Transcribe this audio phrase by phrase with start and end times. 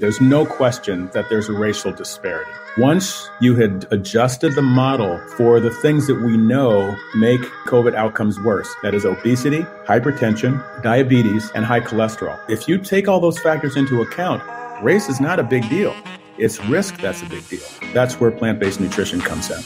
[0.00, 2.50] There's no question that there's a racial disparity.
[2.78, 8.40] Once you had adjusted the model for the things that we know make COVID outcomes
[8.40, 12.40] worse, that is obesity, hypertension, diabetes, and high cholesterol.
[12.48, 14.42] If you take all those factors into account,
[14.82, 15.94] race is not a big deal.
[16.38, 17.60] It's risk that's a big deal.
[17.92, 19.62] That's where plant based nutrition comes in.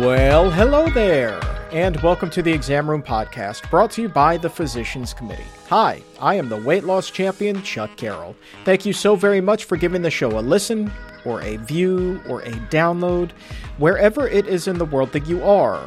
[0.00, 1.40] Well, hello there,
[1.74, 5.42] and welcome to the Exam Room Podcast, brought to you by the Physicians Committee.
[5.68, 8.36] Hi, I am the weight loss champion, Chuck Carroll.
[8.64, 10.88] Thank you so very much for giving the show a listen,
[11.24, 13.32] or a view, or a download,
[13.78, 15.84] wherever it is in the world that you are.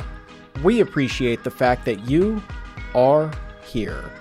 [0.61, 2.43] We appreciate the fact that you
[2.93, 3.31] are
[3.63, 4.11] here.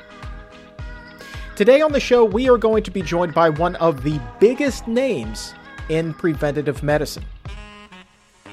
[1.56, 4.86] Today on the show, we are going to be joined by one of the biggest
[4.86, 5.52] names
[5.88, 7.24] in preventative medicine.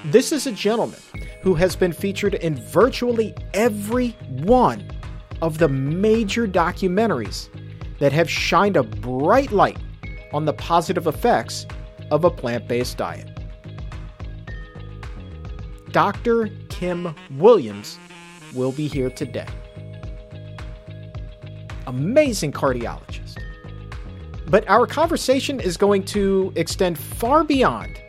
[0.06, 1.00] This is a gentleman
[1.44, 4.86] who has been featured in virtually every one
[5.42, 7.48] of the major documentaries
[8.00, 9.78] that have shined a bright light
[10.34, 11.66] on the positive effects
[12.12, 13.30] of a plant based diet.
[15.92, 16.50] Dr.
[16.68, 17.98] Kim Williams
[18.54, 19.48] will be here today.
[21.88, 23.42] Amazing cardiologist.
[24.48, 28.02] But our conversation is going to extend far beyond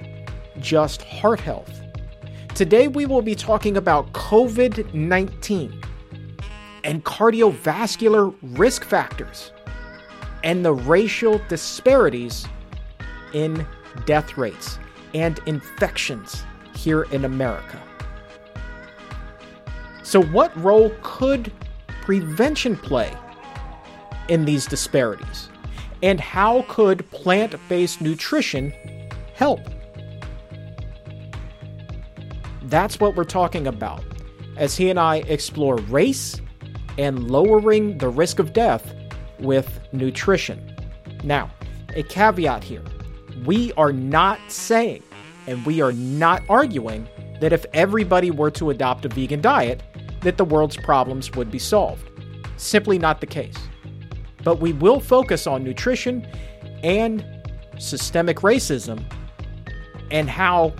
[0.59, 1.83] just heart health.
[2.55, 5.81] Today, we will be talking about COVID 19
[6.85, 9.51] and cardiovascular risk factors
[10.45, 12.47] and the racial disparities
[13.33, 13.67] in
[14.07, 14.79] death rates
[15.15, 16.45] and infections
[16.77, 17.83] here in America.
[20.05, 21.51] So, what role could
[22.03, 23.13] prevention play
[24.29, 25.49] in these disparities?
[26.05, 28.73] And how could plant based nutrition
[29.35, 29.74] help?
[32.75, 34.03] That's what we're talking about
[34.57, 36.41] as he and I explore race
[36.99, 38.93] and lowering the risk of death
[39.39, 40.77] with nutrition.
[41.23, 41.53] Now,
[41.95, 42.83] a caveat here
[43.47, 45.05] we are not saying
[45.47, 47.07] and we are not arguing
[47.41, 49.81] that if everybody were to adopt a vegan diet,
[50.23, 52.11] that the world's problems would be solved.
[52.57, 53.69] Simply not the case.
[54.43, 56.27] But we will focus on nutrition
[56.83, 57.25] and
[57.79, 59.05] systemic racism
[60.11, 60.75] and how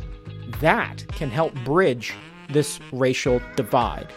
[0.65, 2.15] that can help bridge
[2.49, 4.09] this racial divide.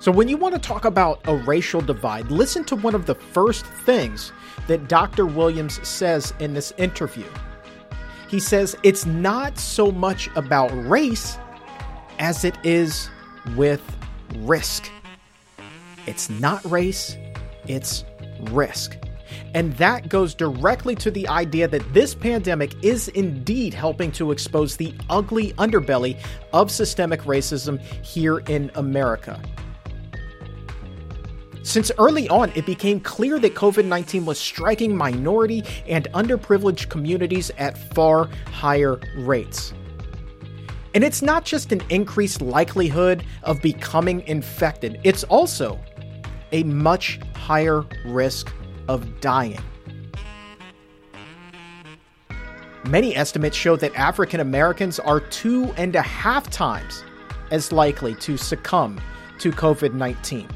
[0.00, 3.14] So, when you want to talk about a racial divide, listen to one of the
[3.14, 4.32] first things
[4.66, 5.26] that Dr.
[5.26, 7.26] Williams says in this interview.
[8.28, 11.38] He says it's not so much about race
[12.18, 13.10] as it is
[13.56, 13.82] with
[14.38, 14.90] risk.
[16.06, 17.16] It's not race,
[17.66, 18.04] it's
[18.50, 18.96] risk.
[19.54, 24.76] And that goes directly to the idea that this pandemic is indeed helping to expose
[24.76, 26.18] the ugly underbelly
[26.52, 29.40] of systemic racism here in America.
[31.62, 37.50] Since early on, it became clear that COVID 19 was striking minority and underprivileged communities
[37.58, 39.74] at far higher rates.
[40.94, 45.78] And it's not just an increased likelihood of becoming infected, it's also
[46.52, 48.50] a much higher risk
[48.88, 49.60] of dying.
[52.88, 57.04] Many estimates show that African Americans are two and a half times
[57.50, 59.00] as likely to succumb
[59.38, 60.48] to COVID 19.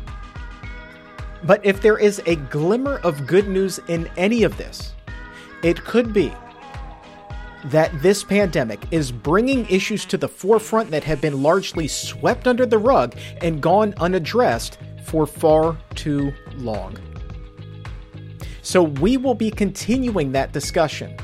[1.44, 4.94] But if there is a glimmer of good news in any of this,
[5.62, 6.32] it could be
[7.66, 12.66] that this pandemic is bringing issues to the forefront that have been largely swept under
[12.66, 16.96] the rug and gone unaddressed for far too long.
[18.62, 21.16] So, we will be continuing that discussion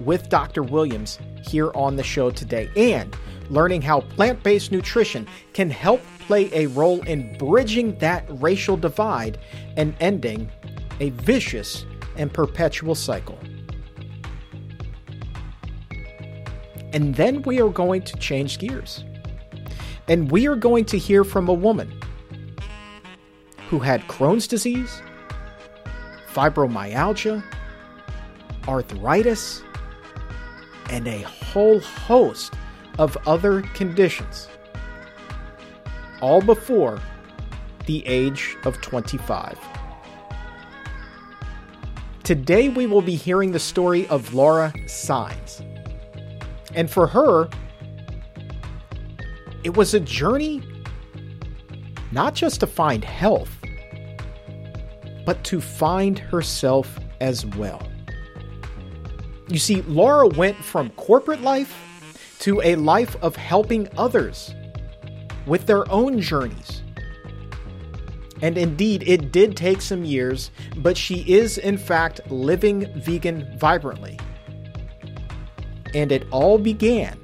[0.00, 0.62] with Dr.
[0.62, 3.16] Williams here on the show today and
[3.48, 9.38] learning how plant based nutrition can help play a role in bridging that racial divide
[9.76, 10.50] and ending
[11.00, 11.84] a vicious
[12.16, 13.38] and perpetual cycle.
[16.92, 19.04] And then we are going to change gears.
[20.08, 21.92] And we are going to hear from a woman
[23.68, 25.00] who had Crohn's disease,
[26.32, 27.42] fibromyalgia,
[28.66, 29.62] arthritis,
[30.90, 32.54] and a whole host
[32.98, 34.48] of other conditions,
[36.20, 37.00] all before
[37.86, 39.58] the age of 25.
[42.22, 45.66] Today, we will be hearing the story of Laura Sainz.
[46.74, 47.48] And for her,
[49.64, 50.62] it was a journey
[52.12, 53.50] not just to find health,
[55.32, 57.80] but to find herself as well.
[59.48, 61.74] You see, Laura went from corporate life
[62.40, 64.54] to a life of helping others
[65.46, 66.82] with their own journeys.
[68.42, 74.18] And indeed, it did take some years, but she is in fact living vegan vibrantly.
[75.94, 77.18] And it all began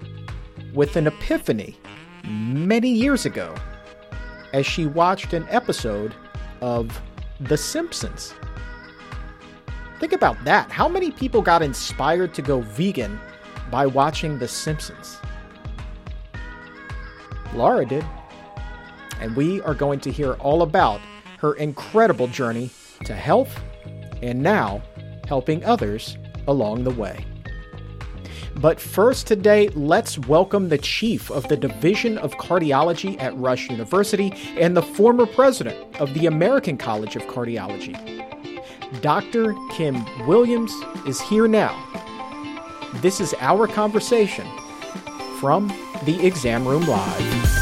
[0.73, 1.77] with an epiphany
[2.25, 3.55] many years ago
[4.55, 6.15] as she watched an episode
[6.63, 7.03] of
[7.41, 8.35] The Simpsons.
[10.01, 10.71] Think about that.
[10.73, 13.21] How many people got inspired to go vegan
[13.71, 15.19] by watching The Simpsons?
[17.55, 18.05] Laura did.
[19.21, 21.01] And we are going to hear all about
[21.39, 22.71] her incredible journey
[23.05, 23.61] to health
[24.23, 24.83] and now
[25.29, 26.19] helping others
[26.49, 27.25] along the way.
[28.57, 34.33] But first, today, let's welcome the chief of the Division of Cardiology at Rush University
[34.57, 37.95] and the former president of the American College of Cardiology.
[39.01, 39.55] Dr.
[39.73, 40.73] Kim Williams
[41.07, 41.75] is here now.
[42.97, 44.47] This is our conversation
[45.39, 45.69] from
[46.05, 47.58] the Exam Room Live.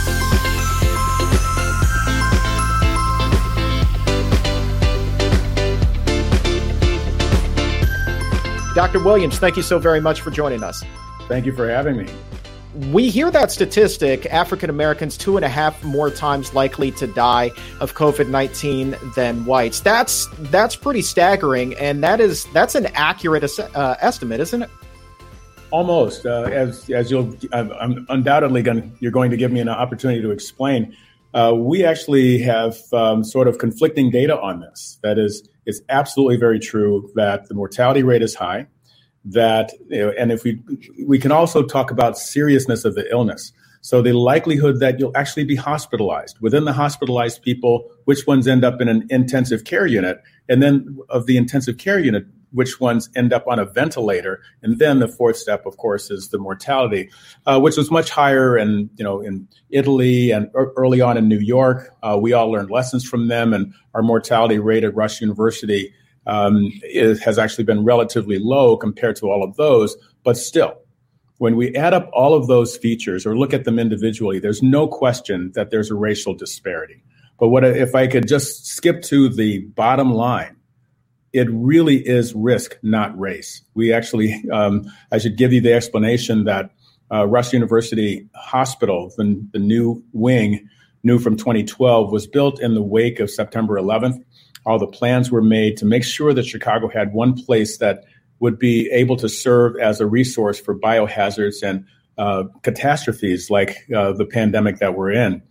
[8.76, 9.02] Dr.
[9.02, 10.84] Williams, thank you so very much for joining us.
[11.28, 12.06] Thank you for having me.
[12.92, 17.52] We hear that statistic African Americans two and a half more times likely to die
[17.80, 19.80] of COVID nineteen than whites.
[19.80, 24.70] That's that's pretty staggering, and that is that's an accurate uh, estimate, isn't it?
[25.70, 30.20] Almost, uh, as as you'll, I'm undoubtedly going you're going to give me an opportunity
[30.20, 30.94] to explain.
[31.32, 34.98] Uh, we actually have um, sort of conflicting data on this.
[35.02, 38.66] That is, it's absolutely very true that the mortality rate is high.
[39.24, 40.60] That you know, and if we
[41.04, 43.52] we can also talk about seriousness of the illness.
[43.80, 48.64] So the likelihood that you'll actually be hospitalized within the hospitalized people, which ones end
[48.64, 52.24] up in an intensive care unit, and then of the intensive care unit,
[52.56, 56.28] which ones end up on a ventilator, and then the fourth step, of course, is
[56.28, 57.10] the mortality,
[57.44, 61.38] uh, which was much higher in you know in Italy and early on in New
[61.38, 61.94] York.
[62.02, 65.92] Uh, we all learned lessons from them, and our mortality rate at Rush University
[66.26, 70.78] um, is, has actually been relatively low compared to all of those, but still.
[71.38, 74.88] When we add up all of those features or look at them individually, there's no
[74.88, 77.02] question that there's a racial disparity.
[77.38, 80.55] But what if I could just skip to the bottom line?
[81.36, 83.60] It really is risk, not race.
[83.74, 86.70] We actually, um, I should give you the explanation that
[87.12, 90.66] uh, Rush University Hospital, the, the new wing,
[91.04, 94.24] new from 2012, was built in the wake of September 11th.
[94.64, 98.04] All the plans were made to make sure that Chicago had one place that
[98.40, 101.84] would be able to serve as a resource for biohazards and
[102.16, 105.42] uh, catastrophes like uh, the pandemic that we're in.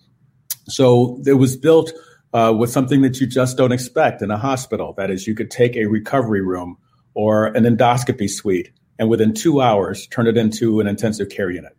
[0.67, 1.93] So it was built
[2.35, 4.93] uh, with something that you just don't expect in a hospital.
[4.97, 6.77] That is, you could take a recovery room
[7.13, 11.77] or an endoscopy suite and within two hours turn it into an intensive care unit.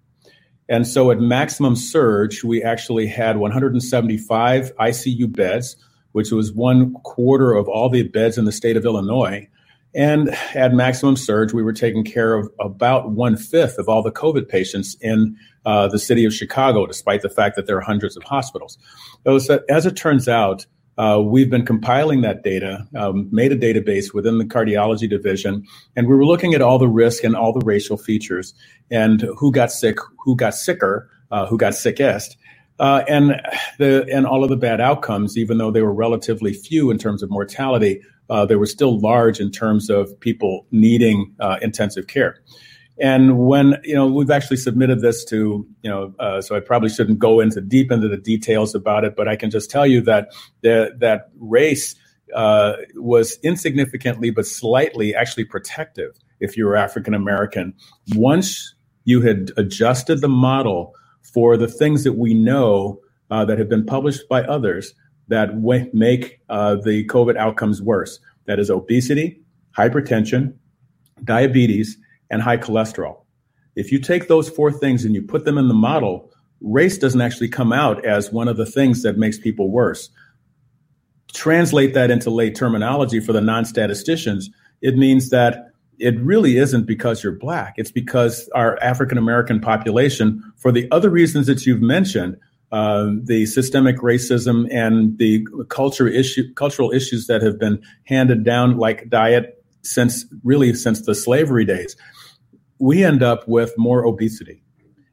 [0.67, 5.77] And so at maximum surge, we actually had 175 ICU beds,
[6.13, 9.47] which was one quarter of all the beds in the state of Illinois.
[9.97, 14.13] And at maximum surge, we were taking care of about one fifth of all the
[14.13, 15.35] COVID patients in
[15.65, 18.77] uh, the city of Chicago, despite the fact that there are hundreds of hospitals.
[19.25, 20.67] So, as it turns out,
[20.99, 25.65] uh, we've been compiling that data, um, made a database within the cardiology division,
[25.97, 28.53] and we were looking at all the risk and all the racial features
[28.91, 32.37] and who got sick, who got sicker, uh, who got sickest.
[32.79, 33.41] Uh, and
[33.79, 37.23] the and all of the bad outcomes, even though they were relatively few in terms
[37.23, 42.39] of mortality, uh, they were still large in terms of people needing uh, intensive care.
[42.99, 46.89] And when you know we've actually submitted this to you know, uh, so I probably
[46.89, 50.01] shouldn't go into deep into the details about it, but I can just tell you
[50.03, 51.95] that the, that race
[52.35, 57.75] uh, was insignificantly but slightly actually protective if you were African American.
[58.15, 62.99] Once you had adjusted the model for the things that we know
[63.31, 64.95] uh, that have been published by others
[65.29, 68.19] that w- make uh, the COVID outcomes worse.
[68.47, 69.41] That is obesity,
[69.77, 70.55] hypertension,
[71.25, 71.97] diabetes
[72.31, 73.23] and high cholesterol.
[73.75, 76.31] If you take those four things and you put them in the model,
[76.61, 80.09] race doesn't actually come out as one of the things that makes people worse.
[81.35, 84.49] Translate that into lay terminology for the non statisticians,
[84.81, 87.75] it means that it really isn't because you're black.
[87.77, 92.39] It's because our African American population, for the other reasons that you've mentioned,
[92.73, 98.77] uh, the systemic racism and the culture issue, cultural issues that have been handed down,
[98.77, 101.97] like diet, since really since the slavery days
[102.79, 104.63] we end up with more obesity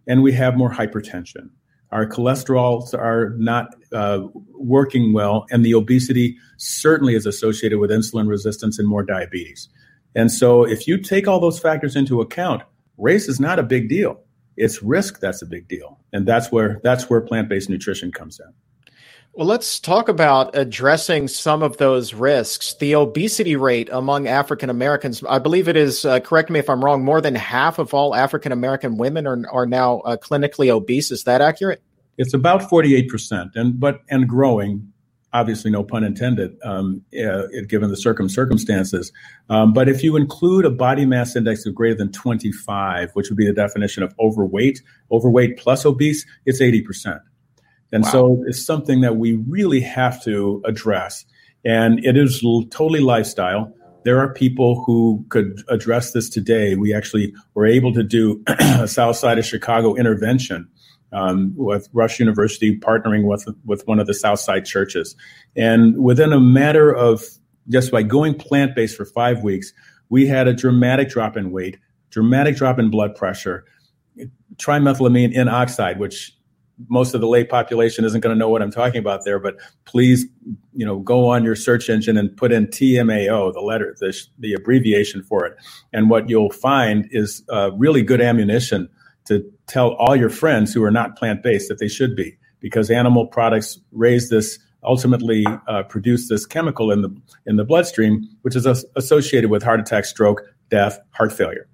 [0.08, 1.50] and we have more hypertension.
[1.92, 4.22] Our cholesterols are not uh,
[4.54, 9.70] working well, and the obesity certainly is associated with insulin resistance and more diabetes.
[10.16, 12.64] And so, if you take all those factors into account,
[12.98, 14.20] race is not a big deal.
[14.58, 18.40] It's risk that's a big deal, and that's where that's where plant based nutrition comes
[18.40, 18.54] in.
[19.36, 22.76] Well, let's talk about addressing some of those risks.
[22.76, 26.86] The obesity rate among African Americans, I believe it is, uh, correct me if I'm
[26.86, 31.10] wrong, more than half of all African American women are, are now uh, clinically obese.
[31.10, 31.82] Is that accurate?
[32.20, 34.93] It's about 48%, and but and growing.
[35.34, 39.12] Obviously, no pun intended, um, uh, given the circum circumstances.
[39.50, 43.38] Um, but if you include a body mass index of greater than 25, which would
[43.38, 47.20] be the definition of overweight, overweight plus obese, it's 80%.
[47.92, 48.10] And wow.
[48.10, 51.26] so it's something that we really have to address.
[51.66, 53.74] And it is totally lifestyle.
[54.04, 56.76] There are people who could address this today.
[56.76, 60.68] We actually were able to do a South Side of Chicago intervention
[61.14, 65.16] um, with Rush University partnering with with one of the South Side churches,
[65.56, 67.24] and within a matter of
[67.70, 69.74] just by going plant based for five weeks,
[70.10, 71.78] we had a dramatic drop in weight,
[72.10, 73.66] dramatic drop in blood pressure,
[74.58, 76.36] trimethylamine N oxide, which
[76.90, 79.58] most of the lay population isn't going to know what I'm talking about there, but
[79.86, 80.26] please,
[80.74, 84.54] you know, go on your search engine and put in TMAO, the letter, the, the
[84.54, 85.56] abbreviation for it.
[85.94, 88.90] And what you'll find is uh, really good ammunition
[89.26, 92.90] to tell all your friends who are not plant based that they should be, because
[92.90, 97.16] animal products raise this, ultimately uh, produce this chemical in the
[97.46, 98.66] in the bloodstream, which is
[98.96, 101.68] associated with heart attack, stroke, death, heart failure.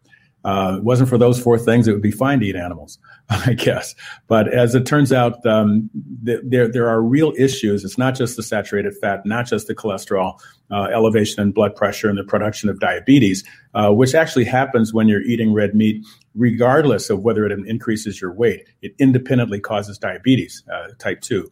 [0.46, 2.98] Uh, it wasn't for those four things, it would be fine to eat animals,
[3.29, 3.93] I guess.
[4.27, 5.89] But as it turns out, um,
[6.25, 7.84] th- there there are real issues.
[7.84, 10.39] It's not just the saturated fat, not just the cholesterol
[10.72, 13.43] uh, elevation in blood pressure and the production of diabetes,
[13.74, 16.05] uh, which actually happens when you're eating red meat,
[16.36, 18.65] regardless of whether it increases your weight.
[18.81, 21.51] It independently causes diabetes uh, type two.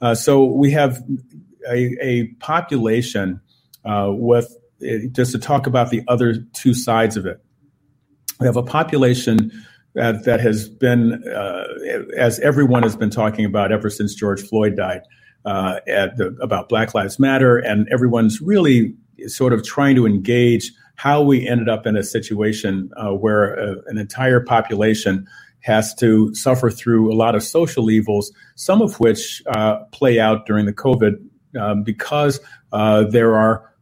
[0.00, 1.02] Uh, so we have
[1.68, 3.40] a, a population
[3.84, 4.56] uh, with
[5.10, 7.42] just to talk about the other two sides of it
[8.40, 9.50] we have a population
[9.94, 11.64] that, that has been, uh,
[12.16, 15.02] as everyone has been talking about ever since George Floyd died,
[15.44, 18.94] uh, the, about Black Lives Matter, and everyone's really
[19.26, 23.74] sort of trying to engage how we ended up in a situation uh, where uh,
[23.86, 25.26] an entire population
[25.60, 30.46] has to suffer through a lot of social evils, some of which uh, play out
[30.46, 31.14] during the COVID
[31.58, 32.40] um, because
[32.72, 33.72] uh, there are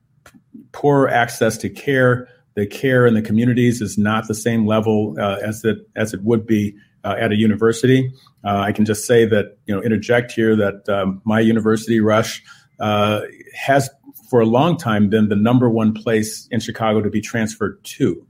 [0.72, 5.36] poor access to care the care in the communities is not the same level uh,
[5.42, 8.10] as it as it would be uh, at a university.
[8.44, 12.42] Uh, I can just say that you know interject here that um, my university, Rush,
[12.80, 13.20] uh,
[13.54, 13.88] has
[14.30, 18.26] for a long time been the number one place in Chicago to be transferred to.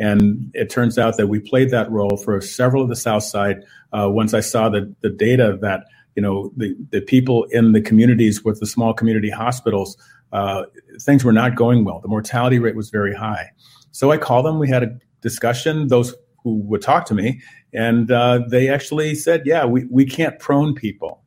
[0.00, 3.64] And it turns out that we played that role for several of the South Side.
[3.92, 5.84] Uh, once I saw the, the data that
[6.16, 9.96] you know the, the people in the communities with the small community hospitals
[10.32, 10.64] uh,
[11.00, 12.00] things were not going well.
[12.00, 13.50] The mortality rate was very high.
[13.92, 14.58] So I called them.
[14.58, 15.88] We had a discussion.
[15.88, 17.40] Those who would talk to me,
[17.72, 21.22] and uh, they actually said, "Yeah, we we can't prone people.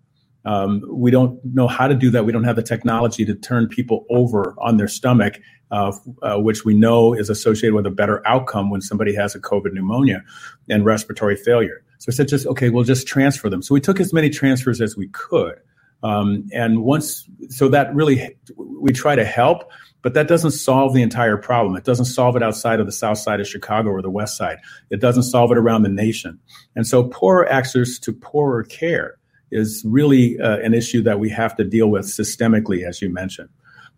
[0.46, 2.26] Um, we don't know how to do that.
[2.26, 5.40] We don't have the technology to turn people over on their stomach,
[5.70, 5.92] uh,
[6.24, 9.74] uh, which we know is associated with a better outcome when somebody has a COVID
[9.74, 10.24] pneumonia
[10.70, 14.00] and respiratory failure." So I said, "Just okay, we'll just transfer them." So we took
[14.00, 15.56] as many transfers as we could.
[16.04, 19.70] Um, and once, so that really, we try to help,
[20.02, 21.76] but that doesn't solve the entire problem.
[21.76, 24.58] It doesn't solve it outside of the south side of Chicago or the west side.
[24.90, 26.40] It doesn't solve it around the nation.
[26.76, 29.18] And so poorer access to poorer care
[29.52, 33.50] is really uh, an issue that we have to deal with systemically, as you mentioned.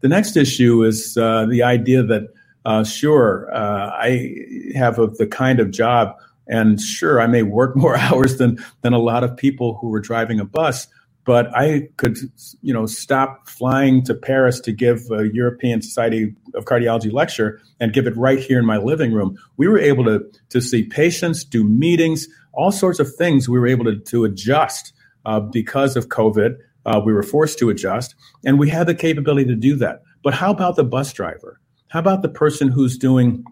[0.01, 2.24] The next issue is uh, the idea that,
[2.65, 4.33] uh, sure, uh, I
[4.75, 6.15] have a, the kind of job,
[6.48, 10.01] and sure, I may work more hours than than a lot of people who are
[10.01, 10.88] driving a bus,
[11.25, 12.18] but I could,
[12.62, 17.94] you know, stop flying to Paris to give a European Society of Cardiology lecture and
[17.94, 19.38] give it right here in my living room.
[19.58, 23.48] We were able to to see patients, do meetings, all sorts of things.
[23.48, 24.94] We were able to to adjust
[25.25, 26.58] uh, because of COVID.
[26.86, 28.15] Uh, we were forced to adjust,
[28.46, 30.01] and we had the capability to do that.
[30.24, 31.60] But how about the bus driver?
[31.88, 33.46] How about the person who's doing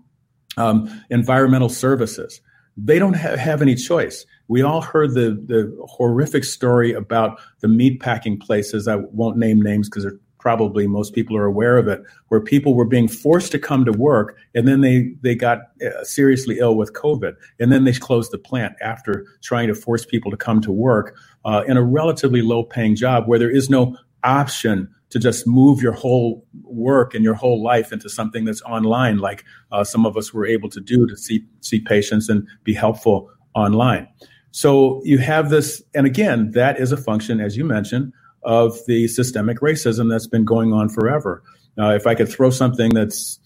[0.58, 2.42] um, environmental services?
[2.78, 7.70] They don't ha- have any choice we all heard the the horrific story about the
[7.70, 8.86] meat packing places.
[8.86, 10.06] I won't name names because
[10.40, 13.94] probably most people are aware of it, where people were being forced to come to
[13.94, 18.34] work, and then they they got uh, seriously ill with COVID, and then they closed
[18.34, 22.42] the plant after trying to force people to come to work uh, in a relatively
[22.42, 27.24] low paying job where there is no option to just move your whole work and
[27.24, 30.80] your whole life into something that's online, like uh, some of us were able to
[30.80, 34.08] do to see see patients and be helpful online.
[34.51, 38.12] So you have this, and again, that is a function, as you mentioned,
[38.44, 41.44] of the systemic racism that's been going on forever.
[41.77, 43.39] Uh, if I could throw something that's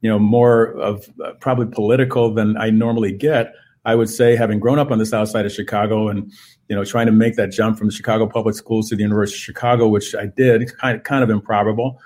[0.00, 3.52] you know more of uh, probably political than I normally get,
[3.84, 6.32] I would say, having grown up on the south side of Chicago and
[6.70, 9.36] you know trying to make that jump from the Chicago public schools to the University
[9.36, 12.00] of Chicago, which I did, kind of, kind of improbable.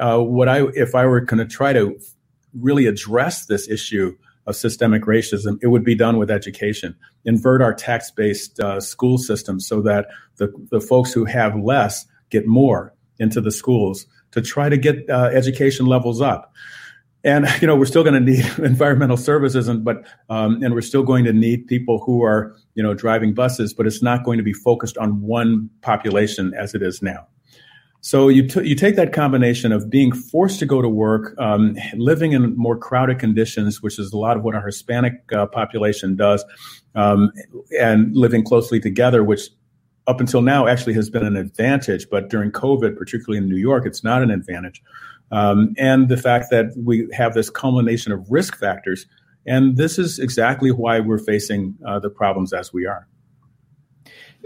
[0.00, 1.98] Uh, what I, if I were going to try to
[2.58, 4.16] really address this issue
[4.46, 6.94] of systemic racism, it would be done with education.
[7.24, 10.06] Invert our tax based uh, school system so that
[10.36, 15.10] the, the folks who have less get more into the schools to try to get
[15.10, 16.52] uh, education levels up.
[17.24, 20.82] And you know we're still going to need environmental services, and but um, and we're
[20.82, 24.38] still going to need people who are you know driving buses, but it's not going
[24.38, 27.26] to be focused on one population as it is now.
[28.00, 31.74] So you t- you take that combination of being forced to go to work, um,
[31.96, 36.14] living in more crowded conditions, which is a lot of what our Hispanic uh, population
[36.14, 36.44] does,
[36.94, 37.32] um,
[37.80, 39.48] and living closely together, which
[40.06, 43.86] up until now actually has been an advantage, but during COVID, particularly in New York,
[43.86, 44.82] it's not an advantage.
[45.30, 49.06] Um, and the fact that we have this culmination of risk factors,
[49.46, 53.08] and this is exactly why we're facing uh, the problems as we are.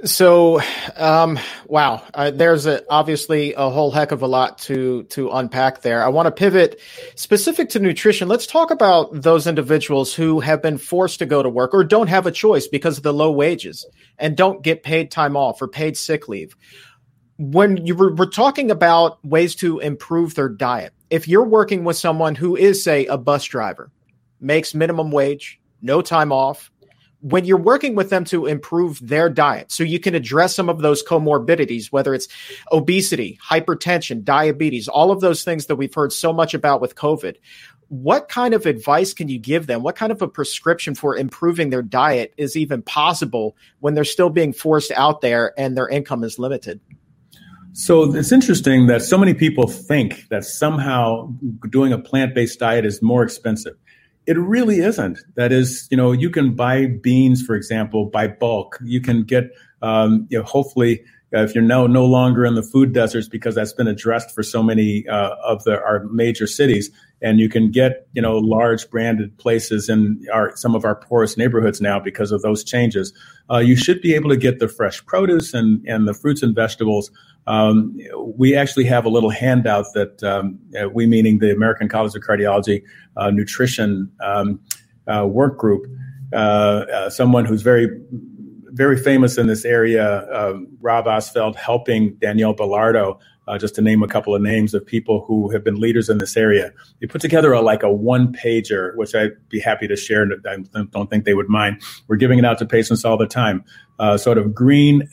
[0.04, 0.60] So,
[0.94, 5.82] um, wow, uh, there's a, obviously a whole heck of a lot to to unpack
[5.82, 6.04] there.
[6.04, 6.80] I want to pivot
[7.16, 8.28] specific to nutrition.
[8.28, 12.06] Let's talk about those individuals who have been forced to go to work or don't
[12.06, 13.84] have a choice because of the low wages
[14.18, 16.54] and don't get paid time off or paid sick leave.
[17.36, 21.96] When you were, we're talking about ways to improve their diet, if you're working with
[21.96, 23.90] someone who is, say, a bus driver,
[24.40, 26.70] makes minimum wage, no time off,
[27.20, 30.78] when you're working with them to improve their diet so you can address some of
[30.78, 32.28] those comorbidities whether it's
[32.70, 37.34] obesity hypertension diabetes all of those things that we've heard so much about with covid
[37.88, 39.82] what kind of advice can you give them?
[39.82, 44.30] What kind of a prescription for improving their diet is even possible when they're still
[44.30, 46.80] being forced out there and their income is limited?
[47.72, 51.32] So it's interesting that so many people think that somehow
[51.70, 53.74] doing a plant-based diet is more expensive
[54.28, 55.20] it really isn't.
[55.36, 58.78] That is, you know, you can buy beans, for example, by bulk.
[58.84, 61.02] You can get, um, you know, hopefully,
[61.34, 64.42] uh, if you're now no longer in the food deserts because that's been addressed for
[64.42, 66.90] so many uh, of the, our major cities,
[67.22, 71.38] and you can get, you know, large branded places in our some of our poorest
[71.38, 73.14] neighborhoods now because of those changes.
[73.50, 76.54] Uh, you should be able to get the fresh produce and and the fruits and
[76.54, 77.10] vegetables
[77.48, 77.96] um,
[78.36, 82.22] we actually have a little handout that um, uh, we, meaning the American College of
[82.22, 82.82] Cardiology
[83.16, 84.60] uh, Nutrition um,
[85.06, 85.86] uh, Work Group,
[86.34, 87.88] uh, uh, someone who's very,
[88.72, 93.18] very famous in this area, um, Rob Ostfeld, helping Danielle Belardo.
[93.46, 96.18] Uh, just to name a couple of names of people who have been leaders in
[96.18, 99.96] this area, they put together a, like a one pager, which I'd be happy to
[99.96, 100.20] share.
[100.20, 100.34] And
[100.74, 101.80] I don't think they would mind.
[102.08, 103.64] We're giving it out to patients all the time.
[104.18, 105.08] sort of green,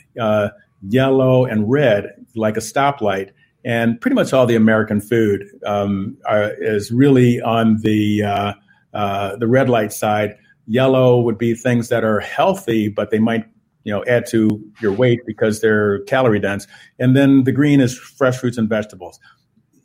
[0.81, 3.31] yellow, and red like a stoplight.
[3.63, 8.53] And pretty much all the American food um, are, is really on the uh,
[8.93, 10.35] uh, the red light side.
[10.67, 13.45] Yellow would be things that are healthy, but they might
[13.83, 16.67] you know add to your weight because they're calorie dense.
[16.99, 19.19] And then the green is fresh fruits and vegetables.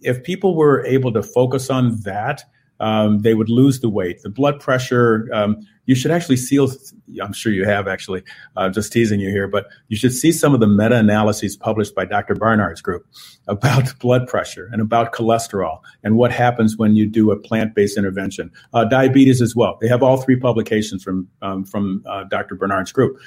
[0.03, 2.45] If people were able to focus on that,
[2.81, 4.23] um, they would lose the weight.
[4.23, 6.59] The blood pressure, um, you should actually see,
[7.23, 8.23] I'm sure you have actually,
[8.57, 11.95] uh, just teasing you here, but you should see some of the meta analyses published
[11.95, 12.35] by Dr.
[12.35, 13.07] Barnard's group
[13.49, 17.99] about blood pressure and about cholesterol and what happens when you do a plant based
[17.99, 18.51] intervention.
[18.73, 19.79] Uh, diabetes as well.
[19.81, 22.55] They have all three publications from, um, from uh, Dr.
[22.55, 23.19] Barnard's group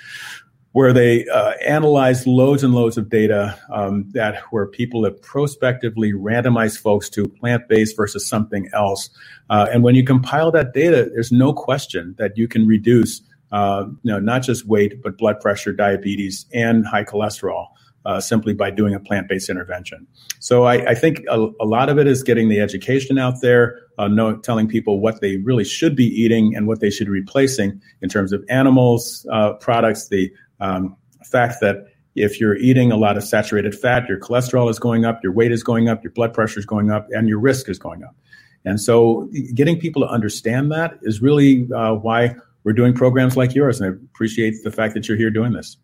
[0.74, 6.12] where they uh, analyzed loads and loads of data um, that where people have prospectively
[6.14, 9.10] randomized folks to plant-based versus something else.
[9.50, 13.86] Uh, and when you compile that data, there's no question that you can reduce, uh,
[14.02, 17.68] you know, not just weight but blood pressure, diabetes, and high cholesterol.
[18.06, 20.06] Uh, simply by doing a plant-based intervention.
[20.40, 23.80] So I, I think a, a, lot of it is getting the education out there,
[23.98, 27.12] uh, know, telling people what they really should be eating and what they should be
[27.12, 30.30] replacing in terms of animals uh, products, the
[30.64, 30.98] um,
[31.34, 35.20] fact that if you're eating a lot of saturated fat, your cholesterol is going up,
[35.24, 37.80] your weight is going up, your blood pressure is going up, and your risk is
[37.80, 38.16] going up.
[38.66, 43.54] And so, getting people to understand that is really uh, why we're doing programs like
[43.54, 43.82] yours.
[43.82, 45.76] And I appreciate the fact that you're here doing this.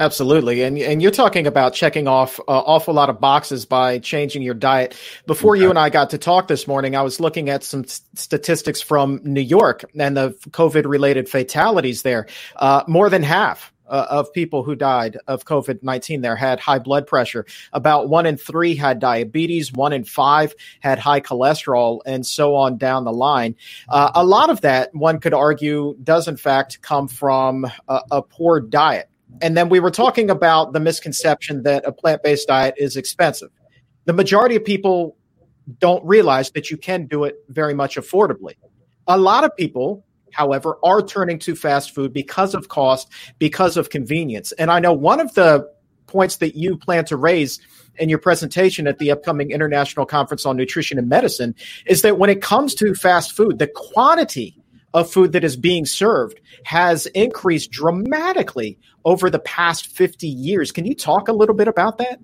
[0.00, 4.00] Absolutely, and and you're talking about checking off an uh, awful lot of boxes by
[4.00, 4.96] changing your diet.
[5.28, 8.80] Before you and I got to talk this morning, I was looking at some statistics
[8.80, 12.26] from New York and the COVID related fatalities there.
[12.56, 16.78] Uh, more than half uh, of people who died of COVID 19 there had high
[16.78, 17.46] blood pressure.
[17.72, 22.78] About one in three had diabetes, one in five had high cholesterol, and so on
[22.78, 23.56] down the line.
[23.88, 28.22] Uh, a lot of that, one could argue, does in fact come from a, a
[28.22, 29.08] poor diet.
[29.42, 33.50] And then we were talking about the misconception that a plant based diet is expensive.
[34.04, 35.16] The majority of people
[35.78, 38.54] don't realize that you can do it very much affordably.
[39.06, 43.90] A lot of people however, are turning to fast food because of cost, because of
[43.90, 44.52] convenience.
[44.52, 45.70] And I know one of the
[46.06, 47.60] points that you plan to raise
[47.96, 51.54] in your presentation at the upcoming International Conference on Nutrition and Medicine
[51.86, 54.56] is that when it comes to fast food, the quantity
[54.92, 60.70] of food that is being served has increased dramatically over the past 50 years.
[60.70, 62.20] Can you talk a little bit about that?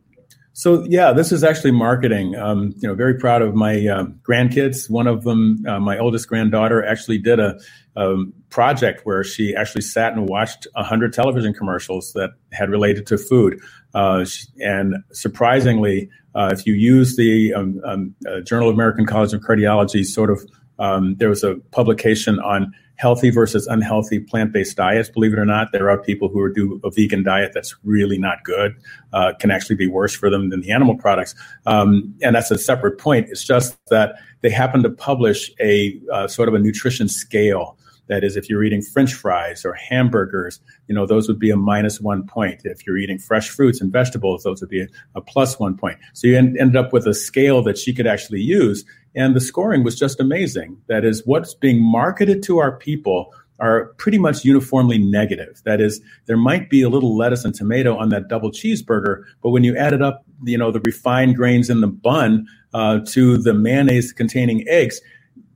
[0.52, 2.36] So yeah, this is actually marketing.
[2.36, 4.90] Um, you know, very proud of my uh, grandkids.
[4.90, 7.58] One of them, uh, my oldest granddaughter, actually did a,
[7.96, 8.16] a,
[8.50, 13.60] project where she actually sat and watched hundred television commercials that had related to food.
[13.94, 14.24] Uh,
[14.58, 19.40] and surprisingly, uh, if you use the um, um, uh, Journal of American College of
[19.42, 20.44] Cardiology sort of
[20.80, 25.08] um, there was a publication on healthy versus unhealthy plant-based diets.
[25.08, 28.44] Believe it or not, there are people who do a vegan diet that's really not
[28.44, 28.74] good,
[29.12, 31.34] uh, can actually be worse for them than the animal products.
[31.66, 33.28] Um, and that's a separate point.
[33.30, 37.78] It's just that they happen to publish a uh, sort of a nutrition scale.
[38.10, 41.56] That is, if you're eating French fries or hamburgers, you know those would be a
[41.56, 42.60] minus one point.
[42.64, 45.98] If you're eating fresh fruits and vegetables, those would be a, a plus one point.
[46.12, 49.40] So you en- ended up with a scale that she could actually use and the
[49.40, 50.80] scoring was just amazing.
[50.88, 55.60] That is, what's being marketed to our people are pretty much uniformly negative.
[55.64, 59.50] That is, there might be a little lettuce and tomato on that double cheeseburger, but
[59.50, 63.36] when you add it up, you know, the refined grains in the bun uh, to
[63.36, 65.00] the mayonnaise containing eggs,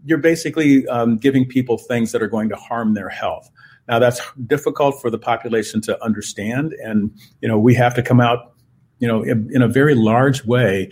[0.04, 3.50] you're basically um, giving people things that are going to harm their health.
[3.88, 8.20] Now that's difficult for the population to understand, and you know we have to come
[8.20, 8.54] out,
[8.98, 10.90] you know, in, in a very large way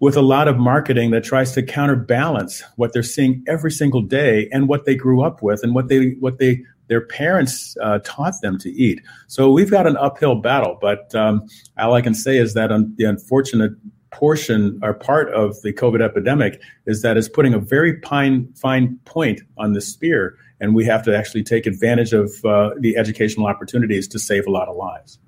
[0.00, 4.48] with a lot of marketing that tries to counterbalance what they're seeing every single day
[4.52, 8.34] and what they grew up with and what they what they their parents uh, taught
[8.40, 9.00] them to eat.
[9.26, 13.04] So we've got an uphill battle, but um, all I can say is that the
[13.04, 13.72] unfortunate
[14.10, 18.98] portion or part of the COVID epidemic is that it's putting a very fine fine
[19.04, 23.46] point on the spear, and we have to actually take advantage of uh, the educational
[23.46, 25.18] opportunities to save a lot of lives.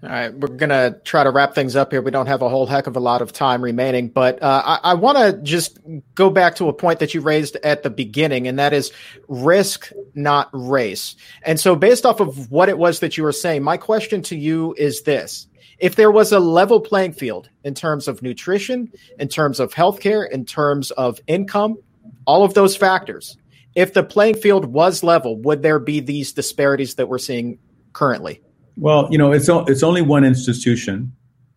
[0.00, 2.00] All right, we're going to try to wrap things up here.
[2.00, 4.92] We don't have a whole heck of a lot of time remaining, but uh, I,
[4.92, 5.76] I want to just
[6.14, 8.92] go back to a point that you raised at the beginning, and that is
[9.26, 11.16] risk, not race.
[11.42, 14.36] And so, based off of what it was that you were saying, my question to
[14.36, 15.47] you is this.
[15.78, 20.28] If there was a level playing field in terms of nutrition, in terms of healthcare,
[20.28, 21.76] in terms of income,
[22.26, 23.36] all of those factors,
[23.74, 27.58] if the playing field was level, would there be these disparities that we're seeing
[27.92, 28.42] currently?
[28.76, 31.12] Well, you know, it's it's only one institution,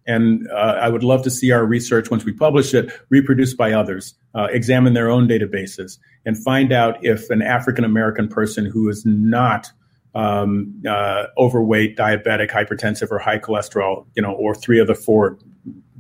[0.06, 3.74] and uh, I would love to see our research once we publish it reproduced by
[3.74, 8.90] others, uh, examine their own databases, and find out if an African American person who
[8.90, 9.72] is not
[10.16, 15.38] um, uh, overweight, diabetic, hypertensive, or high cholesterol, you know, or three of the four,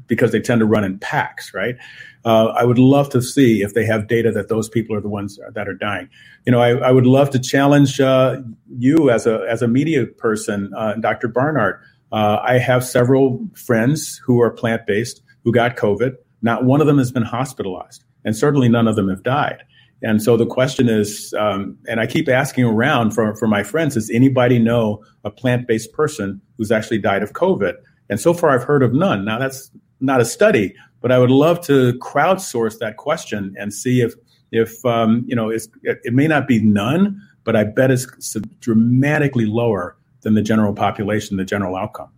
[0.07, 1.75] because they tend to run in packs, right?
[2.23, 5.09] Uh, I would love to see if they have data that those people are the
[5.09, 6.09] ones that are dying.
[6.45, 8.41] You know, I, I would love to challenge uh,
[8.77, 11.27] you as a as a media person, uh, Dr.
[11.27, 11.79] Barnard.
[12.11, 16.15] Uh, I have several friends who are plant based who got COVID.
[16.41, 19.63] Not one of them has been hospitalized, and certainly none of them have died.
[20.01, 23.93] And so the question is, um, and I keep asking around for, for my friends,
[23.93, 27.75] does anybody know a plant based person who's actually died of COVID?
[28.09, 29.23] And so far, I've heard of none.
[29.25, 34.01] Now, that's not a study, but I would love to crowdsource that question and see
[34.01, 34.13] if
[34.51, 38.05] if um, you know it, it may not be none, but I bet it's
[38.59, 42.09] dramatically lower than the general population, the general outcome.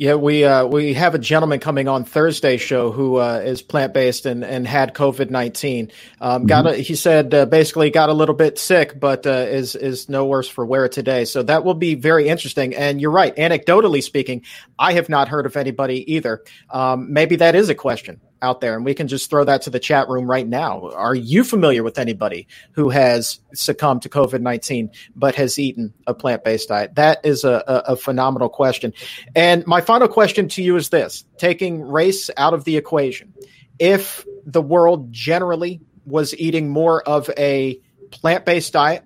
[0.00, 3.92] Yeah, we uh, we have a gentleman coming on Thursday show who uh, is plant
[3.92, 5.92] based and, and had COVID nineteen.
[6.22, 6.80] Um, got mm-hmm.
[6.80, 10.24] a, he said uh, basically got a little bit sick, but uh, is is no
[10.24, 11.26] worse for wear today.
[11.26, 12.74] So that will be very interesting.
[12.74, 13.36] And you're right.
[13.36, 14.46] Anecdotally speaking,
[14.78, 16.44] I have not heard of anybody either.
[16.70, 19.70] Um, maybe that is a question out there, and we can just throw that to
[19.70, 20.90] the chat room right now.
[20.90, 26.14] Are you familiar with anybody who has succumbed to COVID 19 but has eaten a
[26.14, 26.94] plant based diet?
[26.94, 28.92] That is a, a, a, phenomenal question.
[29.34, 33.34] And my final question to you is this taking race out of the equation,
[33.78, 39.04] if the world generally was eating more of a plant based diet,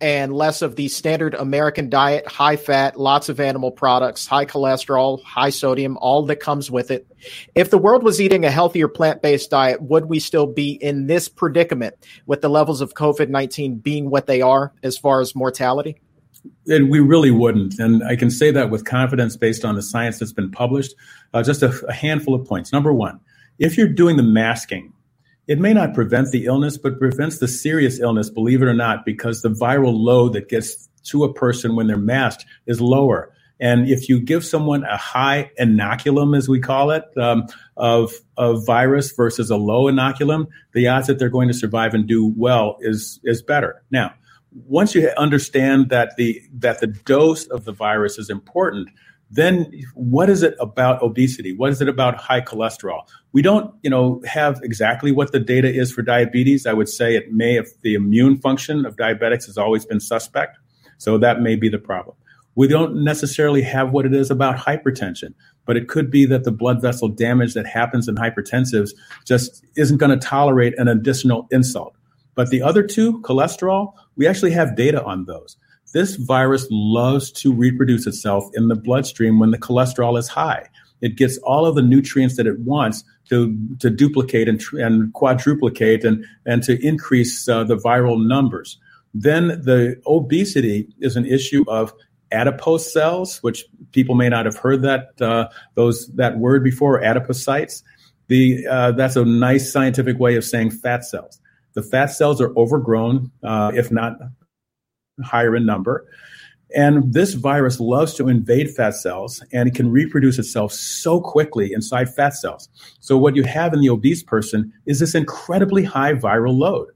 [0.00, 5.22] and less of the standard American diet, high fat, lots of animal products, high cholesterol,
[5.22, 7.06] high sodium, all that comes with it.
[7.54, 11.06] If the world was eating a healthier plant based diet, would we still be in
[11.06, 11.94] this predicament
[12.26, 16.00] with the levels of COVID 19 being what they are as far as mortality?
[16.68, 17.78] And we really wouldn't.
[17.78, 20.94] And I can say that with confidence based on the science that's been published.
[21.34, 22.72] Uh, just a, a handful of points.
[22.72, 23.20] Number one,
[23.58, 24.92] if you're doing the masking,
[25.46, 29.04] it may not prevent the illness, but prevents the serious illness, believe it or not,
[29.04, 33.32] because the viral load that gets to a person when they're masked is lower.
[33.58, 38.66] And if you give someone a high inoculum, as we call it, um, of, of
[38.66, 42.76] virus versus a low inoculum, the odds that they're going to survive and do well
[42.80, 43.82] is, is better.
[43.90, 44.12] Now,
[44.64, 48.88] once you understand that the that the dose of the virus is important,
[49.30, 51.52] then what is it about obesity?
[51.52, 53.02] What is it about high cholesterol?
[53.32, 56.66] We don't, you know, have exactly what the data is for diabetes.
[56.66, 60.58] I would say it may if the immune function of diabetics has always been suspect.
[60.98, 62.16] So that may be the problem.
[62.54, 65.34] We don't necessarily have what it is about hypertension,
[65.66, 68.92] but it could be that the blood vessel damage that happens in hypertensives
[69.26, 71.94] just isn't going to tolerate an additional insult.
[72.34, 75.56] But the other two, cholesterol, we actually have data on those.
[75.96, 80.68] This virus loves to reproduce itself in the bloodstream when the cholesterol is high.
[81.00, 86.04] It gets all of the nutrients that it wants to, to duplicate and, and quadruplicate
[86.04, 88.78] and, and to increase uh, the viral numbers.
[89.14, 91.94] Then the obesity is an issue of
[92.30, 97.82] adipose cells, which people may not have heard that uh, those that word before, adipocytes.
[98.26, 101.40] The uh, that's a nice scientific way of saying fat cells.
[101.72, 104.18] The fat cells are overgrown, uh, if not
[105.24, 106.06] higher in number.
[106.74, 111.72] And this virus loves to invade fat cells and it can reproduce itself so quickly
[111.72, 112.68] inside fat cells.
[113.00, 116.88] So, what you have in the obese person is this incredibly high viral load.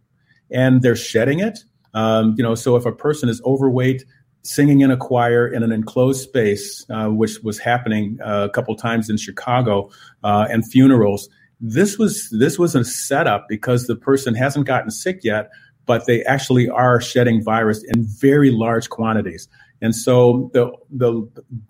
[0.51, 1.61] And they're shedding it.
[1.95, 4.05] Um, you know, so if a person is overweight,
[4.43, 8.75] singing in a choir in an enclosed space, uh, which was happening uh, a couple
[8.75, 9.91] times in Chicago,
[10.25, 11.29] uh, and funerals,
[11.61, 15.51] this was this was a setup because the person hasn't gotten sick yet,
[15.90, 19.48] but they actually are shedding virus in very large quantities.
[19.83, 21.11] And so the the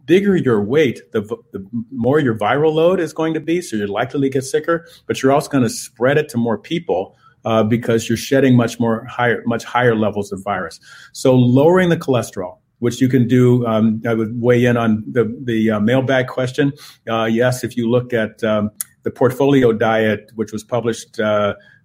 [0.05, 1.23] bigger your weight, the,
[1.55, 3.63] the more your viral load is going to be.
[3.63, 6.59] So you're likely to get sicker, but you're also going to spread it to more
[6.59, 10.79] people uh, because you're shedding much more higher, much higher levels of virus.
[11.13, 13.67] So lowering the cholesterol, which you can do.
[13.67, 16.75] Um, I would weigh in on the the uh, mailbag question.
[17.09, 18.71] Uh, yes, if you look at um,
[19.03, 21.19] the portfolio diet, which was published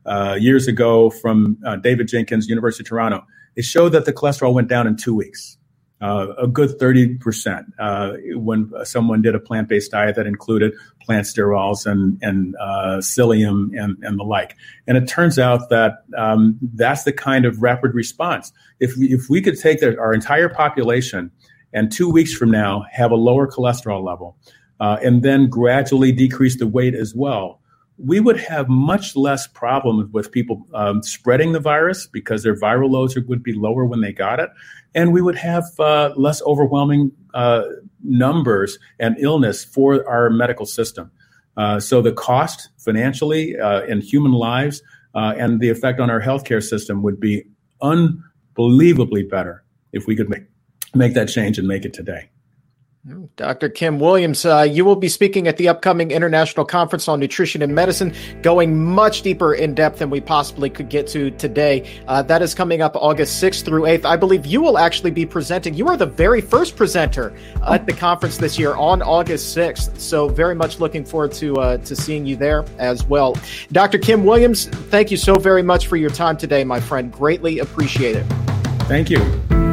[0.05, 3.25] uh, years ago from uh, David Jenkins, University of Toronto.
[3.55, 5.57] It showed that the cholesterol went down in two weeks,
[6.01, 11.25] uh, a good 30% uh, when someone did a plant based diet that included plant
[11.25, 14.55] sterols and, and uh, psyllium and, and the like.
[14.87, 18.51] And it turns out that um, that's the kind of rapid response.
[18.79, 21.31] If we, if we could take the, our entire population
[21.73, 24.37] and two weeks from now have a lower cholesterol level,
[24.79, 27.61] uh, and then gradually decrease the weight as well,
[27.97, 32.89] we would have much less problems with people um, spreading the virus because their viral
[32.89, 34.49] loads would be lower when they got it.
[34.93, 37.63] And we would have uh, less overwhelming uh,
[38.03, 41.12] numbers and illness for our medical system.
[41.58, 44.81] Uh, so the cost financially uh, in human lives
[45.13, 47.43] uh, and the effect on our healthcare system would be
[47.81, 50.43] unbelievably better if we could make,
[50.93, 52.29] make that change and make it today.
[53.35, 53.69] Dr.
[53.69, 57.75] Kim Williams, uh, you will be speaking at the upcoming International Conference on Nutrition and
[57.75, 61.87] Medicine, going much deeper in depth than we possibly could get to today.
[62.07, 64.05] Uh, that is coming up August 6th through 8th.
[64.05, 65.75] I believe you will actually be presenting.
[65.75, 67.35] You are the very first presenter
[67.67, 69.99] at the conference this year on August 6th.
[69.99, 73.37] So, very much looking forward to, uh, to seeing you there as well.
[73.71, 73.99] Dr.
[73.99, 77.11] Kim Williams, thank you so very much for your time today, my friend.
[77.11, 78.25] Greatly appreciate it.
[78.87, 79.64] Thank you.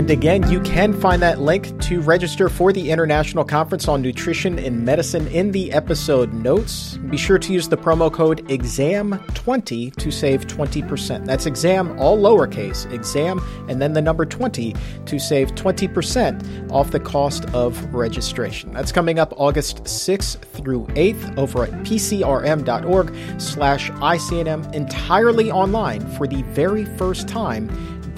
[0.00, 4.58] And again, you can find that link to register for the International Conference on Nutrition
[4.58, 6.96] and Medicine in the episode notes.
[7.10, 11.26] Be sure to use the promo code EXAM20 to save 20%.
[11.26, 17.00] That's exam, all lowercase, exam, and then the number 20 to save 20% off the
[17.00, 18.72] cost of registration.
[18.72, 26.26] That's coming up August 6th through 8th over at pcrm.org slash ICNM entirely online for
[26.26, 27.68] the very first time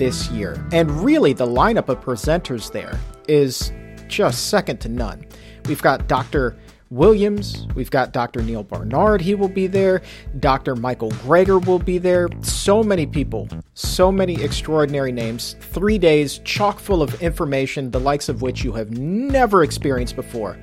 [0.03, 0.61] this year.
[0.73, 3.71] And really, the lineup of presenters there is
[4.09, 5.25] just second to none.
[5.67, 6.57] We've got Dr.
[6.91, 8.43] Williams, we've got Dr.
[8.43, 10.03] Neal Barnard, he will be there.
[10.41, 10.75] Dr.
[10.75, 12.29] Michael Greger will be there.
[12.41, 15.55] So many people, so many extraordinary names.
[15.61, 20.59] Three days chock full of information, the likes of which you have never experienced before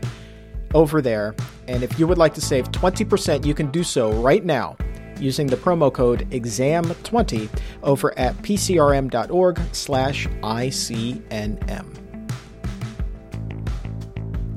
[0.73, 1.33] over there.
[1.69, 4.75] And if you would like to save 20%, you can do so right now
[5.19, 7.49] using the promo code EXAM20
[7.83, 11.85] over at pcrm.org slash ICNM.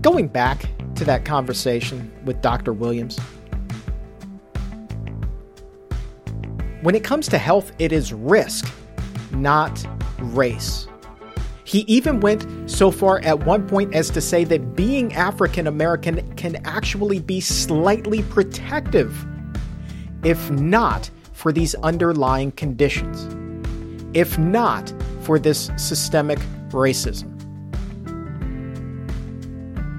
[0.02, 2.72] Going back to that conversation with Dr.
[2.72, 3.18] Williams,
[6.82, 8.68] when it comes to health, it is risk,
[9.30, 9.86] not
[10.18, 10.88] race.
[11.64, 16.34] He even went so far at one point as to say that being African American
[16.34, 19.26] can actually be slightly protective
[20.24, 23.28] if not for these underlying conditions,
[24.14, 26.38] if not for this systemic
[26.70, 27.28] racism.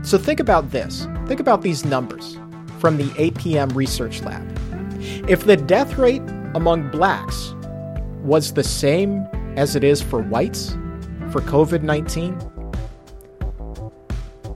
[0.06, 1.08] So think about this.
[1.28, 2.38] Think about these numbers
[2.80, 4.48] from the APM Research Lab.
[5.30, 6.24] If the death rate
[6.56, 7.54] among blacks
[8.22, 10.76] was the same as it is for whites
[11.32, 12.38] for COVID 19,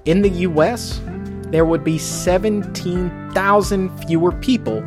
[0.06, 1.02] in the US,
[1.52, 4.84] there would be 17,000 fewer people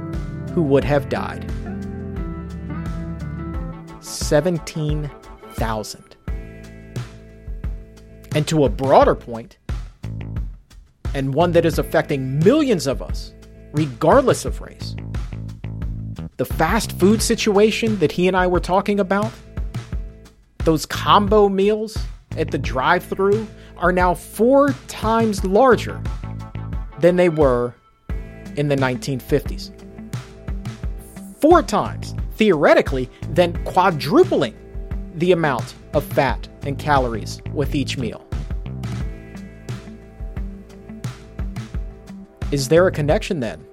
[0.53, 1.51] who would have died.
[4.01, 6.17] 17,000.
[8.35, 9.59] And to a broader point,
[11.15, 13.35] and one that is affecting millions of us,
[13.73, 14.95] regardless of race,
[16.37, 19.31] the fast food situation that he and I were talking about,
[20.65, 21.99] those combo meals
[22.37, 26.01] at the drive through are now four times larger
[27.01, 27.75] than they were
[28.57, 29.80] in the 1950s.
[31.41, 34.55] Four times, theoretically, than quadrupling
[35.15, 38.27] the amount of fat and calories with each meal.
[42.53, 43.65] Is there a connection then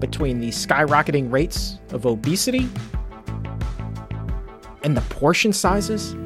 [0.00, 2.68] between the skyrocketing rates of obesity
[4.82, 6.16] and the portion sizes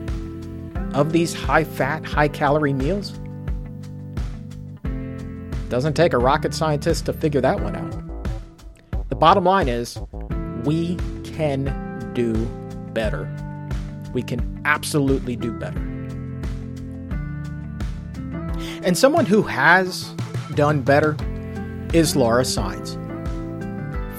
[0.95, 3.21] of these high fat, high calorie meals?
[5.69, 9.09] Doesn't take a rocket scientist to figure that one out.
[9.11, 9.99] The bottom line is
[10.65, 12.35] we can do
[12.93, 13.29] better.
[14.13, 15.79] We can absolutely do better.
[18.83, 20.15] And someone who has
[20.55, 21.17] done better
[21.93, 22.97] is Laura Sainz.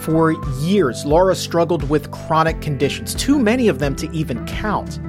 [0.03, 4.99] For years, Laura struggled with chronic conditions, too many of them to even count.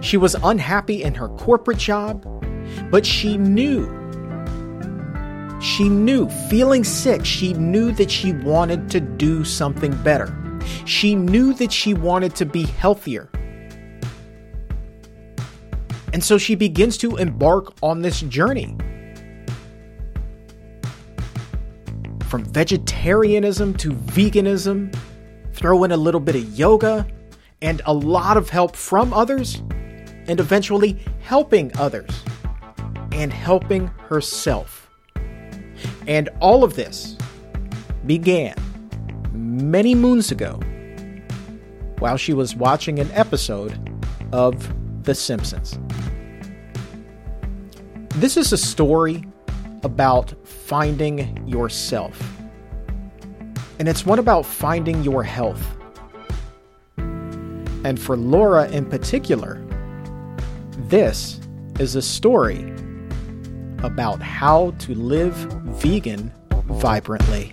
[0.00, 2.24] She was unhappy in her corporate job,
[2.90, 3.94] but she knew
[5.60, 10.32] she knew, feeling sick, she knew that she wanted to do something better.
[10.84, 13.30] She knew that she wanted to be healthier.
[16.12, 18.76] And so she begins to embark on this journey.
[22.28, 24.94] From vegetarianism to veganism,
[25.52, 27.06] throw in a little bit of yoga
[27.62, 29.56] and a lot of help from others,
[30.28, 32.10] and eventually helping others
[33.12, 34.90] and helping herself.
[36.06, 37.16] And all of this
[38.06, 38.54] began
[39.62, 40.60] many moons ago
[41.98, 44.00] while she was watching an episode
[44.32, 44.72] of
[45.04, 45.78] The Simpsons.
[48.16, 49.24] This is a story
[49.82, 52.20] about finding yourself.
[53.78, 55.64] And it's one about finding your health.
[56.96, 59.64] And for Laura in particular,
[60.88, 61.40] this
[61.78, 62.72] is a story
[63.84, 66.32] about how to live vegan
[66.66, 67.52] vibrantly.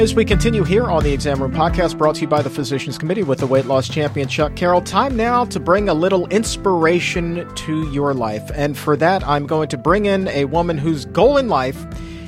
[0.00, 2.96] As we continue here on the Exam Room Podcast, brought to you by the Physicians
[2.96, 7.46] Committee with the weight loss champion Chuck Carroll, time now to bring a little inspiration
[7.54, 8.50] to your life.
[8.54, 11.84] And for that, I'm going to bring in a woman whose goal in life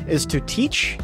[0.06, 0.98] is to teach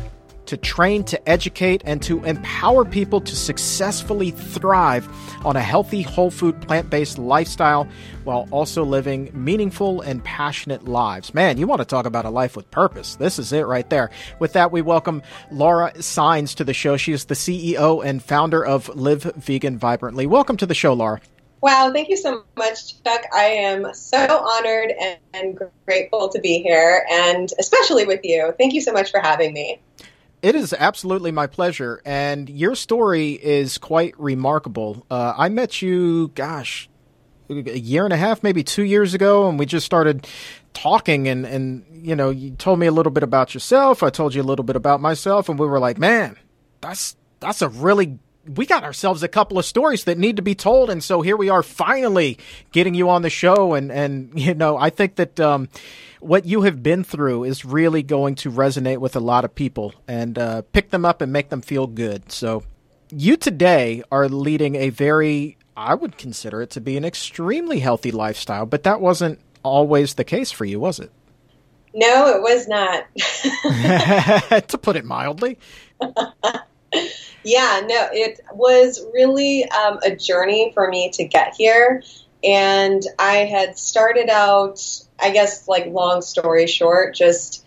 [0.48, 5.08] to train, to educate, and to empower people to successfully thrive
[5.44, 7.86] on a healthy, whole food, plant based lifestyle
[8.24, 11.32] while also living meaningful and passionate lives.
[11.34, 13.16] Man, you want to talk about a life with purpose.
[13.16, 14.10] This is it right there.
[14.38, 16.96] With that, we welcome Laura Sainz to the show.
[16.96, 20.26] She is the CEO and founder of Live Vegan Vibrantly.
[20.26, 21.20] Welcome to the show, Laura.
[21.60, 23.22] Wow, thank you so much, Chuck.
[23.34, 28.54] I am so honored and, and, grateful to be here, and especially with you.
[28.58, 29.80] Thank you so much for having me.
[30.40, 35.04] It is absolutely my pleasure, and your story is quite remarkable.
[35.10, 36.88] Uh, I met you, gosh,
[37.50, 40.28] a year and a half, maybe two years ago, and we just started
[40.74, 41.26] talking.
[41.26, 44.02] And, and you know, you told me a little bit about yourself.
[44.02, 46.36] I told you a little bit about myself, and we were like, man,
[46.80, 48.18] that's that's a really
[48.54, 51.36] we got ourselves a couple of stories that need to be told, and so here
[51.36, 52.38] we are, finally
[52.72, 53.74] getting you on the show.
[53.74, 55.68] And and you know, I think that um,
[56.20, 59.94] what you have been through is really going to resonate with a lot of people
[60.06, 62.32] and uh, pick them up and make them feel good.
[62.32, 62.64] So,
[63.10, 68.10] you today are leading a very, I would consider it to be an extremely healthy
[68.10, 71.10] lifestyle, but that wasn't always the case for you, was it?
[71.94, 73.06] No, it was not.
[74.68, 75.58] to put it mildly.
[77.44, 82.02] Yeah, no, it was really um, a journey for me to get here.
[82.44, 84.80] And I had started out
[85.18, 87.66] I guess, like, long story short, just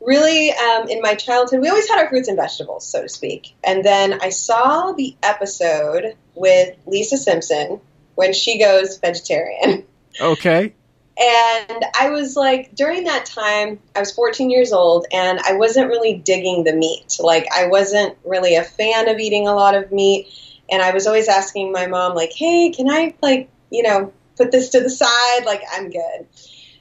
[0.00, 3.54] really um, in my childhood, we always had our fruits and vegetables, so to speak.
[3.64, 7.80] And then I saw the episode with Lisa Simpson
[8.14, 9.84] when she goes vegetarian.
[10.20, 10.74] Okay.
[11.16, 15.88] And I was like, during that time, I was 14 years old and I wasn't
[15.88, 17.18] really digging the meat.
[17.20, 20.28] Like, I wasn't really a fan of eating a lot of meat.
[20.70, 24.50] And I was always asking my mom, like, hey, can I, like, you know, put
[24.50, 25.46] this to the side.
[25.46, 26.26] Like, I'm good.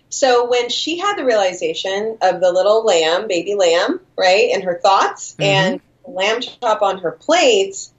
[0.10, 4.80] So when she had the realization of the little lamb, baby lamb, right, and her
[4.82, 5.44] thoughts Mhm.
[5.44, 7.92] and lamb chop on her plates,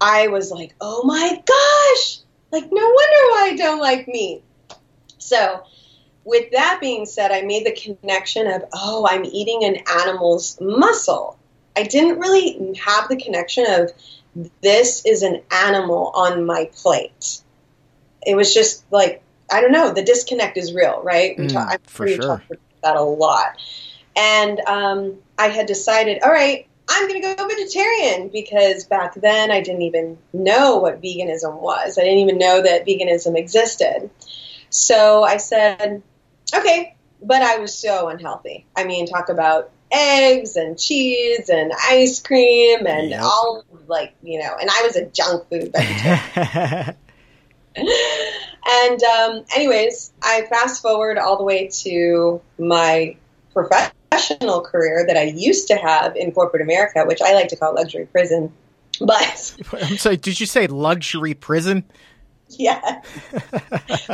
[0.00, 2.18] I was like, oh my gosh,
[2.50, 4.42] like, no wonder why I don't like meat.
[5.22, 5.62] So,
[6.24, 11.38] with that being said, I made the connection of, oh, I'm eating an animal's muscle.
[11.76, 13.90] I didn't really have the connection of,
[14.62, 17.40] this is an animal on my plate.
[18.24, 21.36] It was just like, I don't know, the disconnect is real, right?
[21.38, 23.58] We Mm, talk, I'm for sure talked about that a lot.
[24.16, 29.50] And um, I had decided, all right, I'm going to go vegetarian because back then
[29.50, 31.98] I didn't even know what veganism was.
[31.98, 34.10] I didn't even know that veganism existed.
[34.72, 36.02] So I said,
[36.54, 38.66] okay, but I was so unhealthy.
[38.74, 43.20] I mean, talk about eggs and cheese and ice cream and Yep.
[43.22, 46.96] all like, you know, and I was a junk food vegetarian.
[47.76, 53.16] and um, anyways, I fast forward all the way to my
[53.52, 57.74] professional career that I used to have in corporate America, which I like to call
[57.74, 58.52] luxury prison.
[59.00, 61.84] But I'm sorry, did you say luxury prison?
[62.58, 63.00] yeah,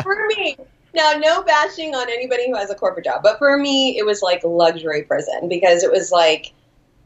[0.02, 0.56] for me,
[0.94, 4.22] now no bashing on anybody who has a corporate job, but for me, it was
[4.22, 6.52] like luxury prison because it was like,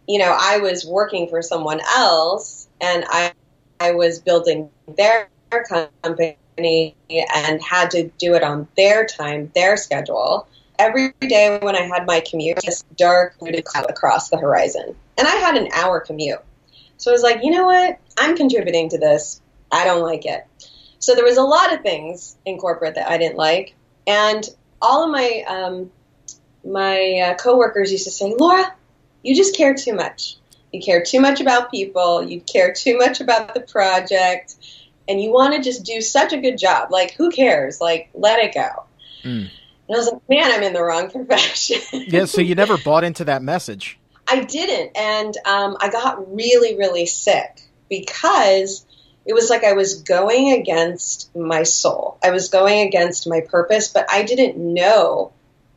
[0.09, 3.33] you know, I was working for someone else and I,
[3.81, 10.47] I was building their company and had to do it on their time, their schedule.
[10.79, 14.97] Every day when I had my commute, this dark hooded cloud across the horizon.
[15.19, 16.41] And I had an hour commute.
[16.97, 17.99] So I was like, you know what?
[18.19, 19.41] I'm contributing to this.
[19.71, 20.47] I don't like it.
[21.03, 23.75] So there was a lot of things in corporate that I didn't like.
[24.07, 24.49] And
[24.81, 25.91] all of my um,
[26.65, 28.73] my uh, coworkers used to say, Laura,
[29.25, 30.37] you just care too much.
[30.73, 32.23] You care too much about people.
[32.23, 34.55] You care too much about the project.
[35.09, 36.93] And you want to just do such a good job.
[36.93, 37.81] Like, who cares?
[37.81, 38.85] Like, let it go.
[39.25, 39.51] Mm.
[39.89, 42.05] And I was like, man, I'm in the wrong profession.
[42.07, 43.99] Yeah, so you never bought into that message.
[44.29, 44.97] I didn't.
[44.97, 48.87] And um, I got really, really sick because
[49.25, 52.19] it was like I was going against my soul.
[52.23, 55.33] I was going against my purpose, but I didn't know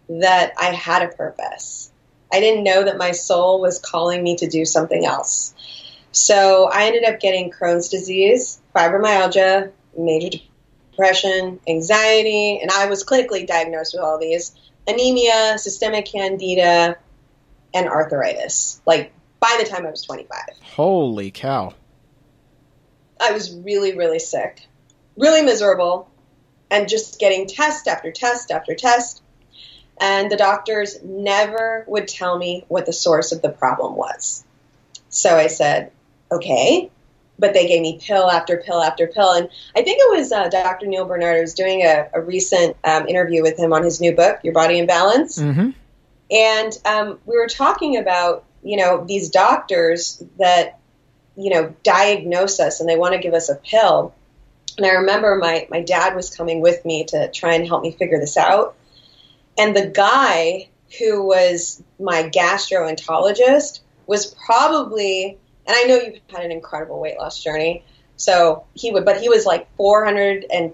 [0.09, 1.91] that I had a purpose.
[2.33, 5.53] I didn't know that my soul was calling me to do something else.
[6.11, 10.39] So I ended up getting Crohn's disease, fibromyalgia, major
[10.91, 14.55] depression, anxiety, and I was clinically diagnosed with all these
[14.87, 16.97] anemia, systemic candida,
[17.73, 18.81] and arthritis.
[18.85, 20.39] Like by the time I was 25.
[20.61, 21.73] Holy cow.
[23.19, 24.67] I was really, really sick,
[25.17, 26.09] really miserable,
[26.69, 29.21] and just getting test after test after test.
[29.99, 34.43] And the doctors never would tell me what the source of the problem was.
[35.09, 35.91] So I said,
[36.31, 36.91] okay.
[37.37, 39.31] But they gave me pill after pill after pill.
[39.31, 40.87] And I think it was uh, Dr.
[40.87, 41.37] Neal Barnard.
[41.37, 44.53] I was doing a, a recent um, interview with him on his new book, Your
[44.53, 45.37] Body in Balance.
[45.37, 45.69] Mm-hmm.
[46.31, 50.79] And um, we were talking about, you know, these doctors that,
[51.37, 54.13] you know, diagnose us and they want to give us a pill.
[54.77, 57.91] And I remember my, my dad was coming with me to try and help me
[57.91, 58.75] figure this out.
[59.57, 60.69] And the guy
[60.99, 67.41] who was my gastroenterologist was probably, and I know you've had an incredible weight loss
[67.41, 67.83] journey.
[68.17, 70.73] So he would, but he was like 400 and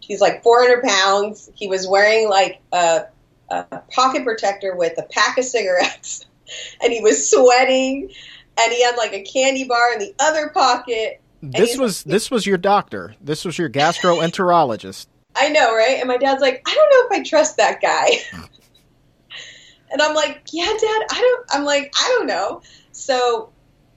[0.00, 1.50] he's like 400 pounds.
[1.54, 3.06] He was wearing like a,
[3.50, 6.26] a pocket protector with a pack of cigarettes
[6.82, 8.10] and he was sweating
[8.58, 11.20] and he had like a candy bar in the other pocket.
[11.42, 13.14] This was this was your doctor.
[13.20, 15.06] This was your gastroenterologist.
[15.36, 15.98] I know, right?
[15.98, 18.08] And my dad's like, I don't know if I trust that guy.
[19.92, 22.62] and I'm like, yeah, dad, I don't, I'm like, I don't know.
[22.90, 23.50] So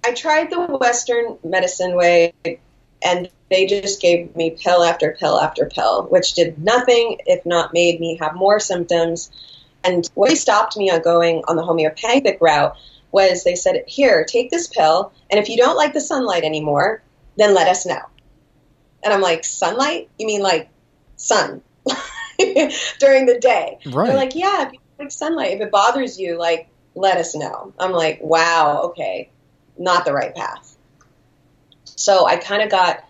[0.06, 2.34] I tried the Western medicine way
[3.02, 7.74] and they just gave me pill after pill after pill, which did nothing, if not
[7.74, 9.32] made me have more symptoms.
[9.84, 12.78] And what they stopped me on going on the homeopathic route
[13.12, 17.02] was they said, here, take this pill, and if you don't like the sunlight anymore,
[17.38, 18.02] then let us know.
[19.04, 20.10] And I'm like, sunlight?
[20.18, 20.70] You mean like
[21.16, 21.62] sun
[23.00, 23.80] during the day?
[23.86, 24.08] Right.
[24.08, 27.36] They're like, yeah, if you don't like sunlight, if it bothers you, like, let us
[27.36, 27.74] know.
[27.80, 29.30] I'm like, wow, okay,
[29.78, 30.76] not the right path.
[31.86, 33.04] So I kind of got,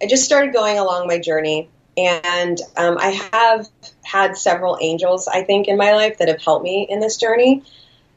[0.00, 3.68] I just started going along my journey, and um, I have
[4.02, 7.62] had several angels, I think, in my life that have helped me in this journey.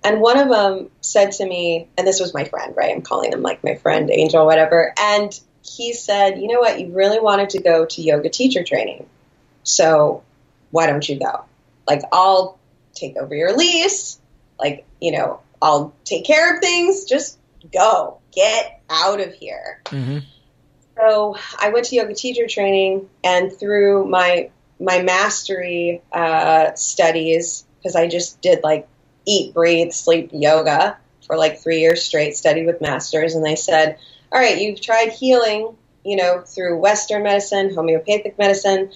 [0.04, 2.96] And one of them said to me, and this was my friend, right?
[2.96, 4.94] I'm calling him like my friend, angel, whatever.
[4.98, 6.80] And he said, you know what?
[6.80, 9.06] You really wanted to go to yoga teacher training.
[9.64, 10.24] So
[10.72, 11.44] why don't you go?
[11.88, 12.58] Like, I'll
[12.94, 14.20] take over your lease.
[14.60, 17.06] Like, you know, I'll take care of things.
[17.06, 17.38] Just
[17.74, 18.20] go.
[18.32, 19.82] Get out of here.
[19.86, 20.20] Mm-hmm.
[20.96, 27.96] So I went to yoga teacher training, and through my my mastery uh, studies, because
[27.96, 28.88] I just did like
[29.28, 30.98] eat, breathe, sleep yoga
[31.28, 34.00] for like three years straight, studied with masters, and they said,
[34.32, 38.92] all right, you've tried healing, you know, through Western medicine, homeopathic medicine.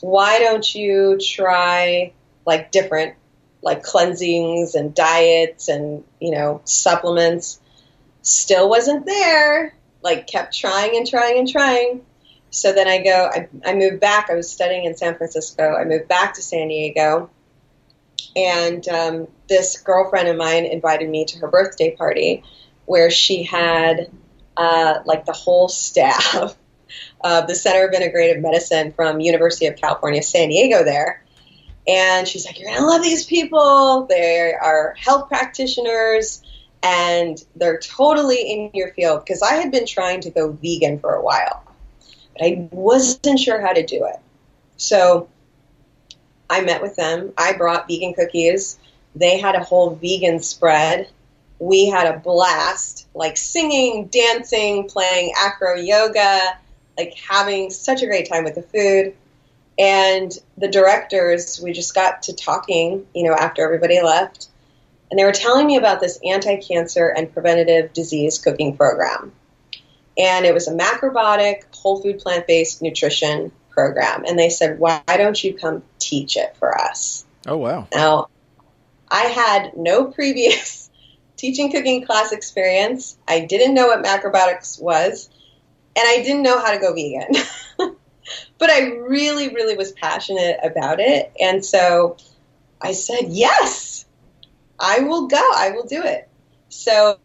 [0.00, 2.12] Why don't you try
[2.46, 3.14] like different
[3.62, 7.60] like cleansings and diets and, you know, supplements?
[8.22, 9.74] Still wasn't there.
[10.02, 12.02] Like kept trying and trying and trying.
[12.50, 14.30] So then I go, I, I moved back.
[14.30, 15.74] I was studying in San Francisco.
[15.74, 17.30] I moved back to San Diego.
[18.36, 22.42] And um, this girlfriend of mine invited me to her birthday party
[22.86, 24.10] where she had
[24.56, 26.56] uh, like the whole staff
[27.22, 31.24] of the Center of Integrative Medicine from University of California, San Diego there.
[31.86, 34.06] And she's like, You're going to love these people.
[34.08, 36.42] They are health practitioners
[36.82, 39.24] and they're totally in your field.
[39.24, 41.62] Because I had been trying to go vegan for a while,
[42.32, 44.16] but I wasn't sure how to do it.
[44.76, 45.28] So
[46.48, 47.32] I met with them.
[47.36, 48.78] I brought vegan cookies.
[49.14, 51.08] They had a whole vegan spread.
[51.58, 56.40] We had a blast, like singing, dancing, playing acro yoga,
[56.98, 59.14] like having such a great time with the food.
[59.78, 64.48] And the directors, we just got to talking, you know, after everybody left.
[65.10, 69.32] And they were telling me about this anti cancer and preventative disease cooking program.
[70.16, 74.24] And it was a macrobiotic, whole food, plant based nutrition program.
[74.24, 77.26] And they said, why don't you come teach it for us?
[77.46, 77.88] Oh, wow.
[77.92, 78.28] Now,
[79.10, 80.88] I had no previous
[81.36, 83.18] teaching cooking class experience.
[83.28, 85.28] I didn't know what macrobiotics was,
[85.96, 87.34] and I didn't know how to go vegan.
[88.58, 91.32] but I really, really was passionate about it.
[91.38, 92.16] And so
[92.80, 94.06] I said, yes,
[94.78, 95.50] I will go.
[95.54, 96.28] I will do it.
[96.68, 97.18] So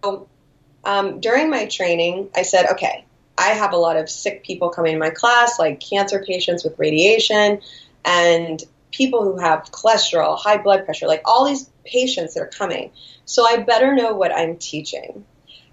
[0.84, 3.06] um, during my training, I said, okay,
[3.40, 6.78] I have a lot of sick people coming in my class, like cancer patients with
[6.78, 7.62] radiation
[8.04, 8.62] and
[8.92, 12.92] people who have cholesterol, high blood pressure, like all these patients that are coming.
[13.26, 15.26] So I better know what I'm teaching.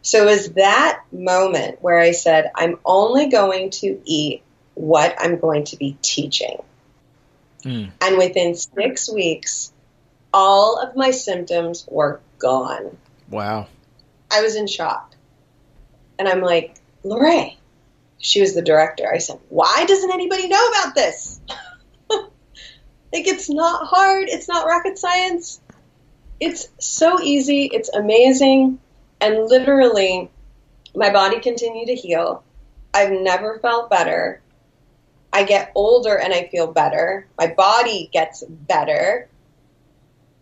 [0.03, 4.43] So it was that moment where I said, I'm only going to eat
[4.75, 6.63] what I'm going to be teaching.
[7.65, 7.91] Mm.
[8.01, 9.73] And within six weeks,
[10.33, 12.97] all of my symptoms were gone.
[13.29, 13.67] Wow.
[14.31, 15.15] I was in shock.
[16.19, 16.77] And I'm like,
[17.09, 17.57] Lorraine,
[18.19, 19.11] she was the director.
[19.13, 21.41] I said, why doesn't anybody know about this?
[22.11, 22.29] like,
[23.13, 24.29] it's not hard.
[24.29, 25.61] It's not rocket science.
[26.41, 27.65] It's so easy.
[27.65, 28.79] It's amazing.
[29.21, 30.31] And literally,
[30.95, 32.43] my body continued to heal.
[32.93, 34.41] I've never felt better.
[35.33, 37.27] I get older and I feel better.
[37.39, 39.29] My body gets better.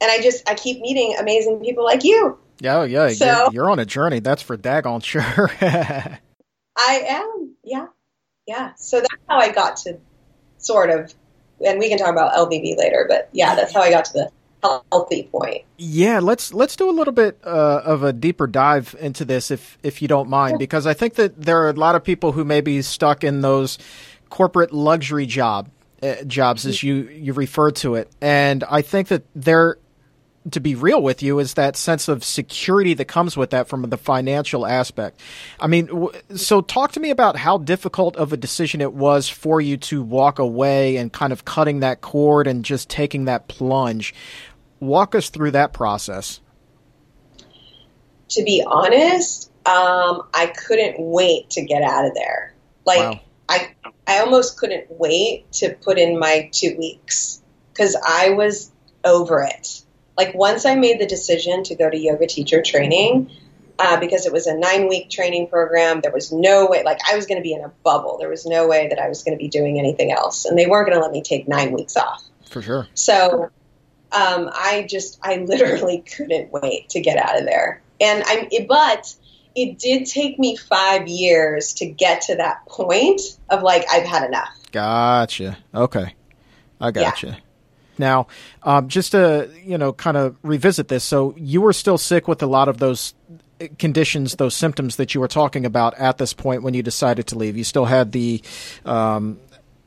[0.00, 2.38] And I just, I keep meeting amazing people like you.
[2.60, 3.08] Yeah, yeah.
[3.10, 4.20] So, you're, you're on a journey.
[4.20, 5.50] That's for daggone sure.
[6.76, 7.54] I am.
[7.62, 7.86] Yeah.
[8.46, 8.72] Yeah.
[8.76, 9.98] So that's how I got to
[10.58, 11.14] sort of,
[11.64, 14.30] and we can talk about LVV later, but yeah, that's how I got to the
[14.90, 15.62] healthy point.
[15.76, 19.78] Yeah, let's let's do a little bit uh, of a deeper dive into this, if
[19.82, 22.44] if you don't mind, because I think that there are a lot of people who
[22.44, 23.78] may be stuck in those
[24.30, 25.70] corporate luxury job
[26.02, 29.78] uh, jobs, as you you refer to it, and I think that there
[30.50, 33.82] to be real with you is that sense of security that comes with that from
[33.82, 35.20] the financial aspect.
[35.58, 39.28] I mean, w- so talk to me about how difficult of a decision it was
[39.28, 43.48] for you to walk away and kind of cutting that cord and just taking that
[43.48, 44.14] plunge.
[44.80, 46.40] Walk us through that process.
[48.30, 52.54] To be honest, um, I couldn't wait to get out of there.
[52.84, 53.20] Like, wow.
[53.48, 53.74] I,
[54.06, 57.42] I almost couldn't wait to put in my two weeks
[57.72, 58.70] because I was
[59.04, 59.83] over it
[60.16, 63.30] like once I made the decision to go to yoga teacher training,
[63.78, 67.16] uh, because it was a nine week training program, there was no way, like I
[67.16, 68.18] was going to be in a bubble.
[68.18, 70.44] There was no way that I was going to be doing anything else.
[70.44, 72.22] And they weren't going to let me take nine weeks off.
[72.50, 72.86] For sure.
[72.94, 73.50] So
[74.12, 77.82] um, I just, I literally couldn't wait to get out of there.
[78.00, 79.14] And I'm, it, but
[79.56, 84.24] it did take me five years to get to that point of like, I've had
[84.24, 84.50] enough.
[84.70, 85.58] Gotcha.
[85.74, 86.14] Okay.
[86.80, 87.26] I gotcha.
[87.26, 87.36] Yeah.
[87.98, 88.26] Now,
[88.62, 91.04] um, just to you know, kind of revisit this.
[91.04, 93.14] So you were still sick with a lot of those
[93.78, 97.38] conditions, those symptoms that you were talking about at this point when you decided to
[97.38, 97.56] leave.
[97.56, 98.42] You still had the
[98.84, 99.38] um,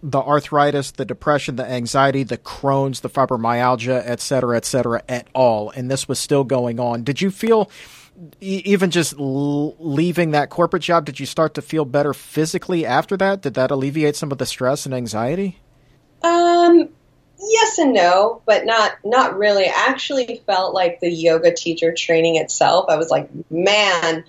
[0.03, 5.27] the arthritis, the depression, the anxiety, the Crohn's, the fibromyalgia, et cetera, et cetera, at
[5.33, 7.03] all, and this was still going on.
[7.03, 7.69] Did you feel?
[8.41, 13.41] even just leaving that corporate job, did you start to feel better physically after that?
[13.41, 15.59] Did that alleviate some of the stress and anxiety?
[16.23, 16.89] Um,
[17.39, 19.65] yes and no, but not not really.
[19.65, 22.85] I actually felt like the yoga teacher training itself.
[22.89, 24.23] I was like, man,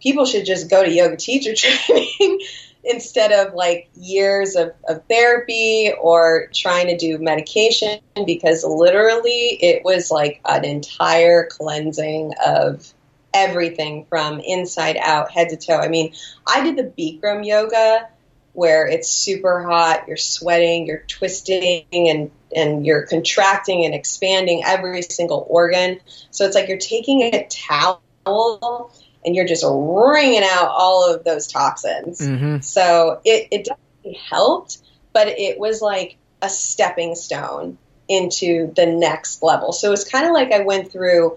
[0.00, 2.40] people should just go to yoga teacher training.
[2.88, 9.84] instead of like years of, of therapy or trying to do medication because literally it
[9.84, 12.92] was like an entire cleansing of
[13.34, 15.76] everything from inside out, head to toe.
[15.76, 16.14] I mean,
[16.46, 18.08] I did the Bikram yoga
[18.56, 25.02] where it's super hot, you're sweating, you're twisting and and you're contracting and expanding every
[25.02, 26.00] single organ.
[26.30, 28.90] So it's like you're taking a towel
[29.24, 32.20] and you're just wringing out all of those toxins.
[32.20, 32.60] Mm-hmm.
[32.60, 34.78] So it, it definitely helped,
[35.12, 37.76] but it was like a stepping stone
[38.08, 39.72] into the next level.
[39.72, 41.36] So it was kind of like I went through,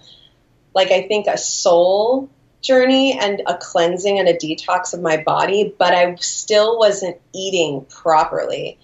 [0.74, 2.30] like, I think a soul
[2.62, 7.86] journey and a cleansing and a detox of my body, but I still wasn't eating
[7.86, 8.78] properly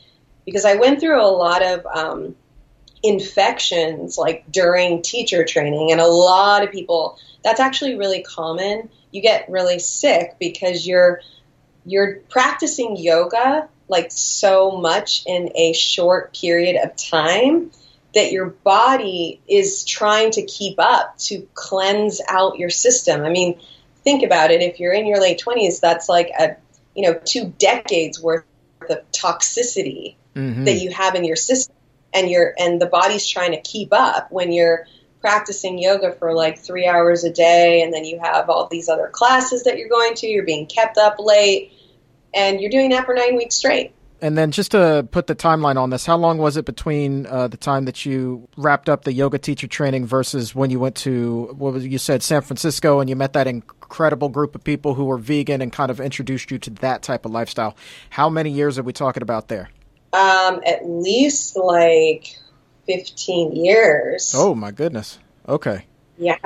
[0.45, 2.35] because I went through a lot of um,
[3.03, 8.89] infections like during teacher training, and a lot of people that's actually really common.
[9.11, 11.21] You get really sick because you're
[11.85, 17.71] you're practicing yoga like so much in a short period of time
[18.15, 23.23] that your body is trying to keep up to cleanse out your system.
[23.23, 23.59] I mean,
[24.03, 24.61] think about it.
[24.61, 26.55] If you're in your late 20s, that's like a,
[26.95, 28.45] you know, two decades worth
[28.89, 30.63] of toxicity mm-hmm.
[30.63, 31.75] that you have in your system
[32.13, 34.87] and you're and the body's trying to keep up when you're
[35.25, 39.07] practicing yoga for like three hours a day, and then you have all these other
[39.07, 41.73] classes that you're going to, you're being kept up late,
[42.31, 43.94] and you're doing that for nine weeks straight.
[44.21, 47.47] And then just to put the timeline on this, how long was it between uh,
[47.47, 51.53] the time that you wrapped up the yoga teacher training versus when you went to
[51.57, 55.05] what was you said San Francisco and you met that incredible group of people who
[55.05, 57.75] were vegan and kind of introduced you to that type of lifestyle?
[58.09, 59.69] How many years are we talking about there?
[60.13, 62.37] Um, at least like
[62.87, 64.33] 15 years.
[64.35, 65.19] Oh my goodness.
[65.47, 65.85] Okay.
[66.17, 66.37] Yeah.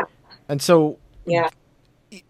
[0.47, 1.49] And so yeah.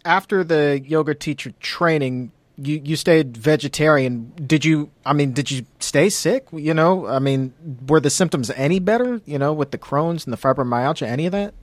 [0.03, 4.31] After the yoga teacher training, you you stayed vegetarian.
[4.35, 6.47] Did you I mean, did you stay sick?
[6.51, 7.53] You know, I mean,
[7.87, 11.31] were the symptoms any better, you know, with the Crohn's and the fibromyalgia, any of
[11.31, 11.53] that?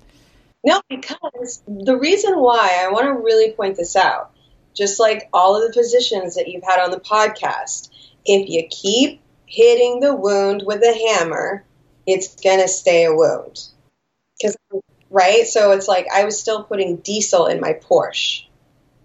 [0.65, 4.33] No, because the reason why I want to really point this out,
[4.75, 7.91] just like all of the physicians that you've had on the podcast,
[8.25, 11.65] if you keep hitting the wound with a hammer,
[12.07, 13.69] it's going to stay a wound.
[14.37, 14.57] Because,
[15.09, 15.47] right?
[15.47, 18.47] So it's like I was still putting diesel in my Porsche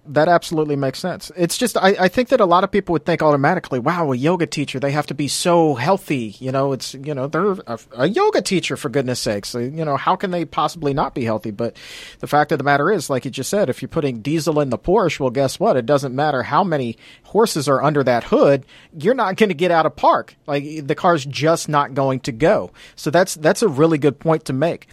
[0.08, 1.32] that absolutely makes sense.
[1.36, 4.16] It's just I, I think that a lot of people would think automatically, wow, a
[4.16, 6.36] yoga teacher, they have to be so healthy.
[6.40, 9.54] You know, it's you know, they're a, a yoga teacher for goodness sakes.
[9.54, 11.52] You know, how can they possibly not be healthy?
[11.52, 11.78] But
[12.20, 14.70] the fact of the matter is, like you just said, if you're putting diesel in
[14.70, 15.78] the Porsche, well guess what?
[15.78, 16.98] It doesn't matter how many
[17.32, 18.66] horses are under that hood,
[18.98, 20.36] you're not going to get out of park.
[20.48, 22.72] Like the car's just not going to go.
[22.96, 24.88] So that's that's a really good point to make.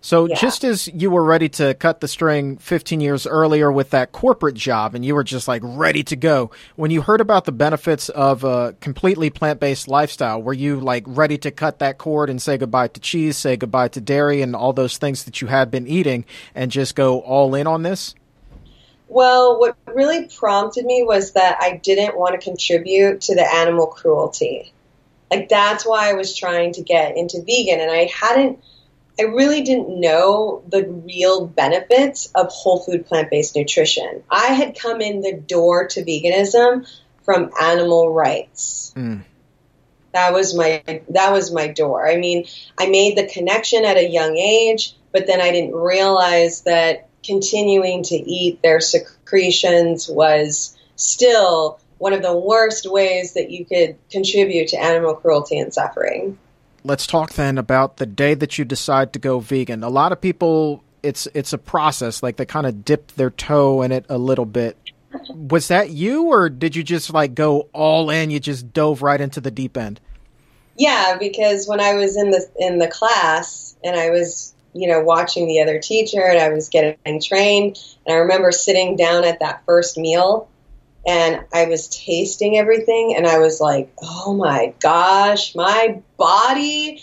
[0.00, 0.34] So yeah.
[0.34, 4.54] just as you were ready to cut the string 15 years earlier with that corporate
[4.54, 8.10] job and you were just like ready to go, when you heard about the benefits
[8.10, 12.58] of a completely plant-based lifestyle, were you like ready to cut that cord and say
[12.58, 15.86] goodbye to cheese, say goodbye to dairy and all those things that you had been
[15.86, 18.14] eating and just go all in on this?
[19.08, 23.86] Well, what really prompted me was that I didn't want to contribute to the animal
[23.86, 24.72] cruelty.
[25.30, 28.62] Like that's why I was trying to get into vegan and I hadn't
[29.18, 34.24] I really didn't know the real benefits of whole food plant based nutrition.
[34.28, 36.88] I had come in the door to veganism
[37.24, 38.92] from animal rights.
[38.96, 39.22] Mm.
[40.12, 42.08] That was my that was my door.
[42.08, 42.46] I mean,
[42.78, 48.02] I made the connection at a young age, but then I didn't realize that continuing
[48.04, 54.68] to eat their secretions was still one of the worst ways that you could contribute
[54.68, 56.38] to animal cruelty and suffering
[56.84, 59.82] let's talk then about the day that you decide to go vegan.
[59.82, 62.22] A lot of people, it's it's a process.
[62.22, 64.76] Like they kind of dip their toe in it a little bit.
[65.30, 68.30] Was that you, or did you just like go all in?
[68.30, 70.00] You just dove right into the deep end.
[70.76, 75.00] Yeah, because when I was in the in the class and I was you know
[75.00, 79.40] watching the other teacher and I was getting trained, and I remember sitting down at
[79.40, 80.48] that first meal
[81.06, 87.02] and I was tasting everything and I was like, oh my gosh, my body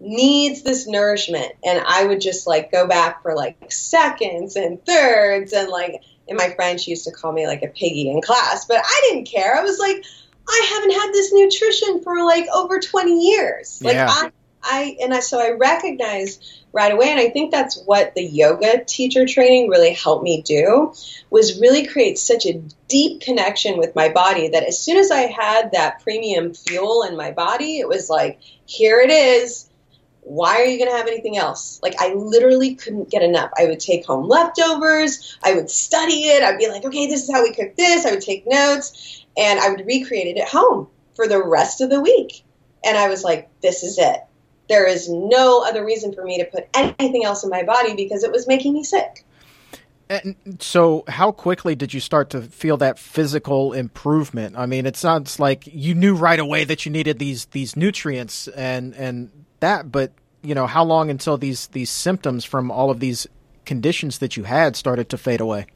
[0.00, 1.52] needs this nourishment.
[1.64, 6.38] And I would just like go back for like seconds and thirds and like, and
[6.38, 9.54] my friends used to call me like a piggy in class, but I didn't care.
[9.54, 10.02] I was like,
[10.48, 13.82] I haven't had this nutrition for like over 20 years.
[13.82, 14.08] Like yeah.
[14.08, 17.10] I, I, and I, so I recognized right away.
[17.10, 20.94] And I think that's what the yoga teacher training really helped me do
[21.30, 25.22] was really create such a deep connection with my body that as soon as I
[25.22, 29.68] had that premium fuel in my body, it was like, here it is.
[30.24, 31.80] Why are you going to have anything else?
[31.82, 33.50] Like, I literally couldn't get enough.
[33.58, 35.36] I would take home leftovers.
[35.42, 36.44] I would study it.
[36.44, 38.06] I'd be like, okay, this is how we cook this.
[38.06, 39.24] I would take notes.
[39.36, 42.44] and I would recreate it at home for the rest of the week.
[42.84, 44.20] And I was like, this is it.
[44.72, 48.24] There is no other reason for me to put anything else in my body because
[48.24, 49.22] it was making me sick.
[50.08, 54.56] And so, how quickly did you start to feel that physical improvement?
[54.56, 58.48] I mean, it sounds like you knew right away that you needed these these nutrients
[58.48, 60.12] and and that, but
[60.42, 63.26] you know, how long until these these symptoms from all of these
[63.66, 65.66] conditions that you had started to fade away?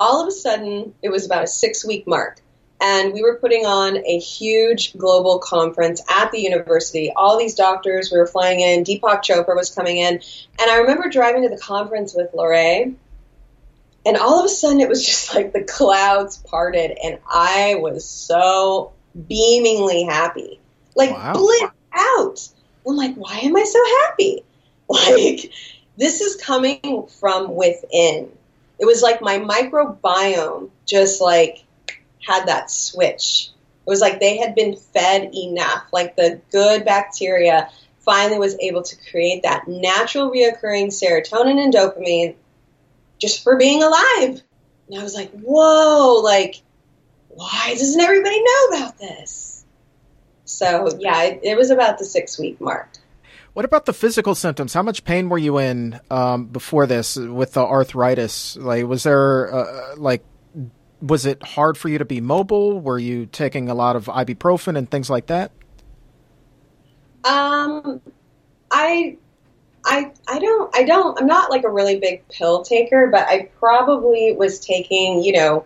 [0.00, 2.40] All of a sudden, it was about a six week mark
[2.80, 7.12] and we were putting on a huge global conference at the university.
[7.14, 8.84] All these doctors, we were flying in.
[8.84, 12.98] Deepak Chopra was coming in, and I remember driving to the conference with Lorraine,
[14.06, 18.04] and all of a sudden it was just like the clouds parted, and I was
[18.04, 20.60] so beamingly happy,
[20.94, 21.32] like wow.
[21.32, 22.48] blissed out.
[22.86, 24.44] I'm like, why am I so happy?
[24.90, 25.52] Like
[25.98, 28.30] this is coming from within.
[28.78, 31.62] It was like my microbiome just like
[32.28, 33.50] had that switch.
[33.86, 37.70] It was like they had been fed enough, like the good bacteria
[38.00, 42.34] finally was able to create that natural reoccurring serotonin and dopamine
[43.18, 44.42] just for being alive.
[44.88, 46.62] And I was like, whoa, like,
[47.28, 49.64] why doesn't everybody know about this?
[50.44, 52.88] So, yeah, it, it was about the six week mark.
[53.52, 54.72] What about the physical symptoms?
[54.72, 58.56] How much pain were you in um, before this with the arthritis?
[58.56, 60.24] Like, was there uh, like
[61.00, 62.80] was it hard for you to be mobile?
[62.80, 65.52] Were you taking a lot of ibuprofen and things like that?
[67.24, 68.00] Um,
[68.70, 69.16] I,
[69.84, 73.50] I, I don't, I don't, I'm not like a really big pill taker, but I
[73.58, 75.64] probably was taking, you know,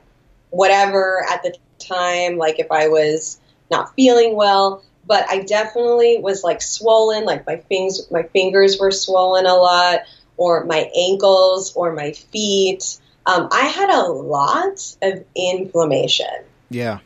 [0.50, 6.44] whatever at the time, like if I was not feeling well, but I definitely was
[6.44, 10.00] like swollen, like my fingers, my fingers were swollen a lot,
[10.36, 16.44] or my ankles, or my feet um, I had a lot of inflammation.
[16.70, 16.98] Yeah.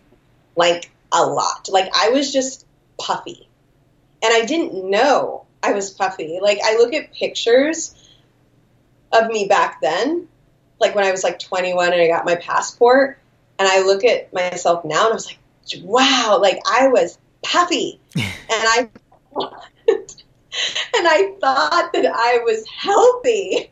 [0.57, 1.69] Like a lot.
[1.71, 2.67] Like I was just
[2.99, 3.49] puffy.
[4.23, 6.39] And I didn't know I was puffy.
[6.41, 7.95] Like I look at pictures
[9.13, 10.29] of me back then,
[10.81, 13.19] like when I was like 21 and I got my passport,
[13.59, 15.39] and I look at myself now and I was like,
[15.83, 18.01] wow, like I was puffy.
[18.17, 18.89] and I
[19.39, 23.71] and I thought that I was healthy.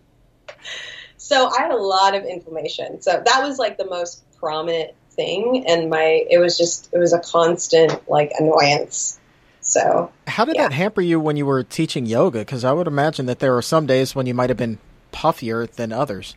[1.24, 3.00] So I had a lot of inflammation.
[3.00, 7.14] So that was like the most prominent thing, and my it was just it was
[7.14, 9.18] a constant like annoyance.
[9.62, 10.68] So how did yeah.
[10.68, 12.40] that hamper you when you were teaching yoga?
[12.40, 14.78] Because I would imagine that there are some days when you might have been
[15.14, 16.36] puffier than others.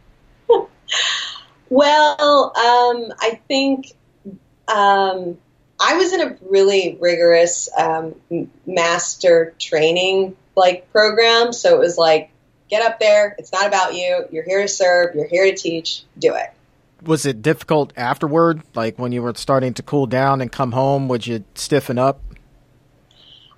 [1.69, 3.87] well, um, I think
[4.69, 5.37] um,
[5.81, 8.15] I was in a really rigorous um,
[8.65, 12.31] master training like program, so it was like
[12.69, 13.35] get up there.
[13.37, 14.25] It's not about you.
[14.31, 15.15] You're here to serve.
[15.15, 16.03] You're here to teach.
[16.17, 16.53] Do it.
[17.03, 18.61] Was it difficult afterward?
[18.73, 22.21] Like when you were starting to cool down and come home, would you stiffen up?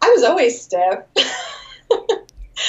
[0.01, 0.99] I was always stiff.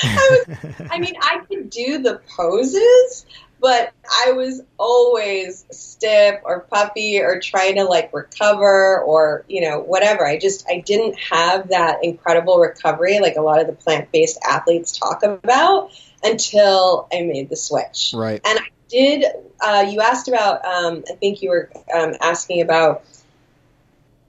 [0.03, 3.27] I was, I mean, I could do the poses,
[3.61, 3.93] but
[4.25, 10.27] I was always stiff or puffy or trying to like recover or, you know, whatever.
[10.27, 14.39] I just, I didn't have that incredible recovery like a lot of the plant based
[14.49, 15.91] athletes talk about
[16.23, 18.13] until I made the switch.
[18.15, 18.41] Right.
[18.45, 19.25] And I did,
[19.61, 23.05] uh, you asked about, um, I think you were um, asking about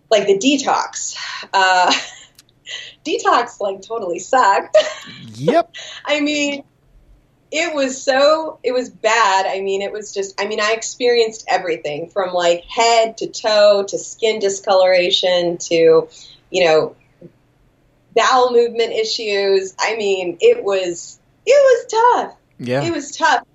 [0.10, 1.16] like the detox.
[1.54, 1.92] Uh,
[3.06, 4.78] detox like totally sucked.
[5.34, 5.74] Yep.
[6.06, 6.64] I mean,
[7.52, 9.46] it was so it was bad.
[9.46, 13.84] I mean, it was just I mean, I experienced everything from like head to toe
[13.90, 16.08] to skin discoloration to,
[16.50, 16.96] you know,
[18.16, 19.76] bowel movement issues.
[19.80, 22.38] I mean, it was it was tough.
[22.60, 22.84] Yeah.
[22.84, 23.46] It was tough.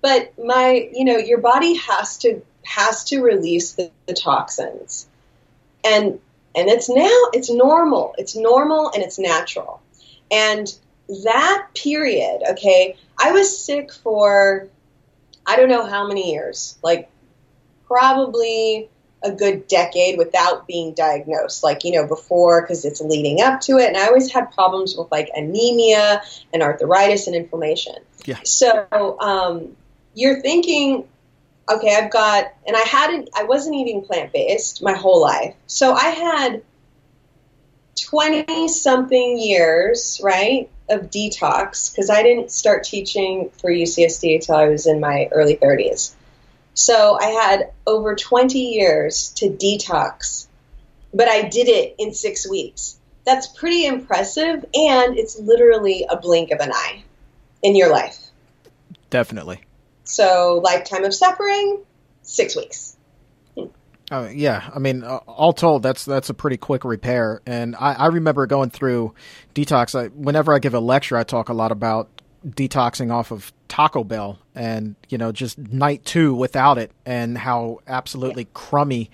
[0.00, 5.06] But my, you know, your body has to has to release the, the toxins.
[5.84, 6.20] And
[6.54, 8.14] and it's now it's normal.
[8.18, 9.80] It's normal and it's natural.
[10.30, 10.72] And
[11.24, 14.68] that period, okay, I was sick for
[15.46, 16.78] I don't know how many years.
[16.82, 17.10] Like
[17.86, 18.88] probably
[19.24, 23.78] a good decade without being diagnosed, like, you know, before, because it's leading up to
[23.78, 23.88] it.
[23.88, 27.96] And I always had problems with like anemia and arthritis and inflammation.
[28.24, 28.38] Yeah.
[28.44, 29.76] So um,
[30.14, 31.08] you're thinking,
[31.70, 35.54] okay, I've got, and I hadn't, I wasn't eating plant based my whole life.
[35.66, 36.62] So I had
[38.00, 44.68] 20 something years, right, of detox, because I didn't start teaching for UCSD until I
[44.68, 46.14] was in my early 30s.
[46.74, 50.46] So I had over 20 years to detox,
[51.12, 52.98] but I did it in six weeks.
[53.24, 57.04] That's pretty impressive, and it's literally a blink of an eye
[57.62, 58.18] in your life.
[59.10, 59.60] Definitely.
[60.04, 61.82] So, lifetime of suffering,
[62.22, 62.96] six weeks.
[64.10, 67.40] Uh, yeah, I mean, uh, all told, that's that's a pretty quick repair.
[67.46, 69.14] And I, I remember going through
[69.54, 69.98] detox.
[69.98, 74.04] I, whenever I give a lecture, I talk a lot about detoxing off of Taco
[74.04, 79.10] Bell and you know just night two without it and how absolutely crummy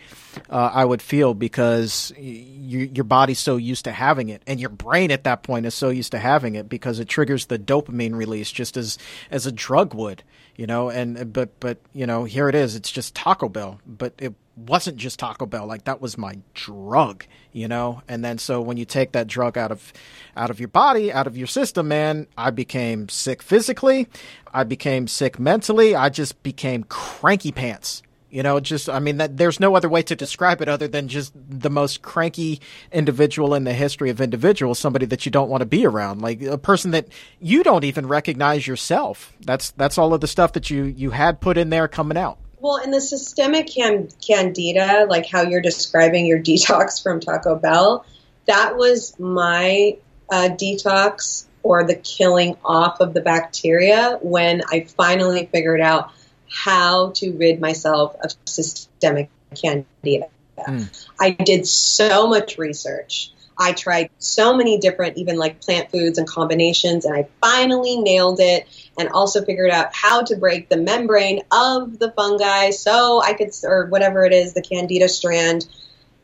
[0.51, 5.11] uh, I would feel because your body's so used to having it and your brain
[5.11, 8.51] at that point is so used to having it because it triggers the dopamine release
[8.51, 8.99] just as
[9.31, 10.24] as a drug would
[10.59, 14.13] you know and but but you know here it is it's just Taco Bell but
[14.19, 14.35] it
[14.67, 15.67] wasn't just Taco Bell.
[15.67, 18.03] Like that was my drug, you know.
[18.09, 19.93] And then so when you take that drug out of
[20.37, 24.09] out of your body, out of your system, man, I became sick physically.
[24.53, 25.95] I became sick mentally.
[25.95, 28.03] I just became cranky pants.
[28.31, 31.09] You know, just I mean that there's no other way to describe it other than
[31.09, 32.61] just the most cranky
[32.93, 36.43] individual in the history of individuals, somebody that you don't want to be around, like
[36.43, 37.09] a person that
[37.41, 39.33] you don't even recognize yourself.
[39.41, 42.39] That's that's all of the stuff that you you had put in there coming out.
[42.61, 48.05] Well, in the systemic can- candida, like how you're describing your detox from Taco Bell,
[48.47, 49.97] that was my
[50.31, 56.12] uh, detox or the killing off of the bacteria when I finally figured out
[56.51, 60.28] how to rid myself of systemic candida.
[60.59, 61.07] Mm.
[61.20, 63.32] I did so much research.
[63.61, 68.38] I tried so many different, even like plant foods and combinations, and I finally nailed
[68.40, 73.32] it and also figured out how to break the membrane of the fungi so I
[73.32, 75.66] could, or whatever it is, the candida strand.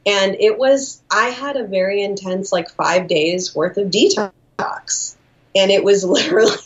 [0.06, 5.16] And it was, I had a very intense, like five days worth of detox.
[5.56, 6.56] And it was literally,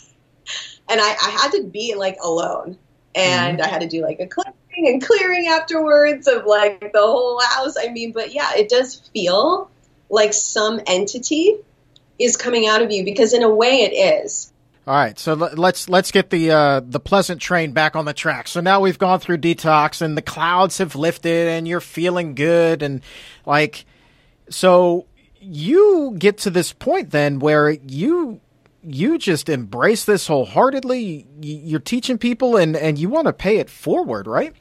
[0.87, 2.77] and I, I had to be like alone.
[3.15, 3.67] And mm-hmm.
[3.67, 7.75] I had to do like a cleaning and clearing afterwards of like the whole house.
[7.79, 9.69] I mean, but yeah, it does feel
[10.09, 11.55] like some entity
[12.17, 14.51] is coming out of you because in a way it is.
[14.87, 18.47] All right, so let's let's get the uh, the pleasant train back on the track.
[18.47, 22.81] So now we've gone through detox and the clouds have lifted and you're feeling good
[22.81, 23.01] and
[23.45, 23.85] like
[24.49, 25.05] so
[25.39, 28.41] you get to this point then where you
[28.83, 31.27] you just embrace this wholeheartedly.
[31.41, 34.53] You're teaching people and and you want to pay it forward, right?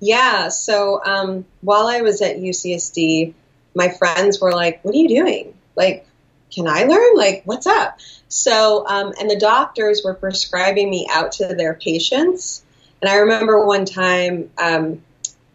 [0.00, 0.48] Yeah.
[0.48, 3.34] So um, while I was at UCSD,
[3.74, 5.54] my friends were like, "What are you doing?
[5.76, 6.06] Like,
[6.54, 7.16] can I learn?
[7.16, 12.62] Like, what's up?" So, um, and the doctors were prescribing me out to their patients.
[13.00, 15.02] And I remember one time um,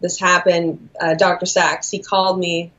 [0.00, 0.88] this happened.
[1.00, 1.46] Uh, Dr.
[1.46, 2.72] Sachs he called me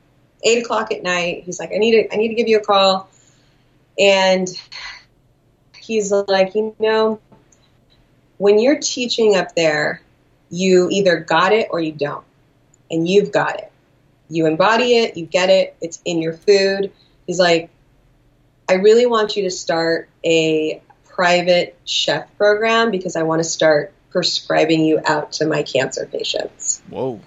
[0.44, 1.44] eight o'clock at night.
[1.44, 3.08] He's like, "I need to, I need to give you a call,"
[3.98, 4.48] and
[5.86, 7.20] he's like, "You know,
[8.38, 10.02] when you're teaching up there,
[10.50, 12.24] you either got it or you don't,
[12.90, 13.72] and you've got it."
[14.28, 16.92] you embody it, you get it, it's in your food.
[17.26, 17.70] He's like,
[18.68, 23.92] I really want you to start a private chef program because I want to start
[24.10, 26.82] prescribing you out to my cancer patients.
[26.88, 27.20] Whoa.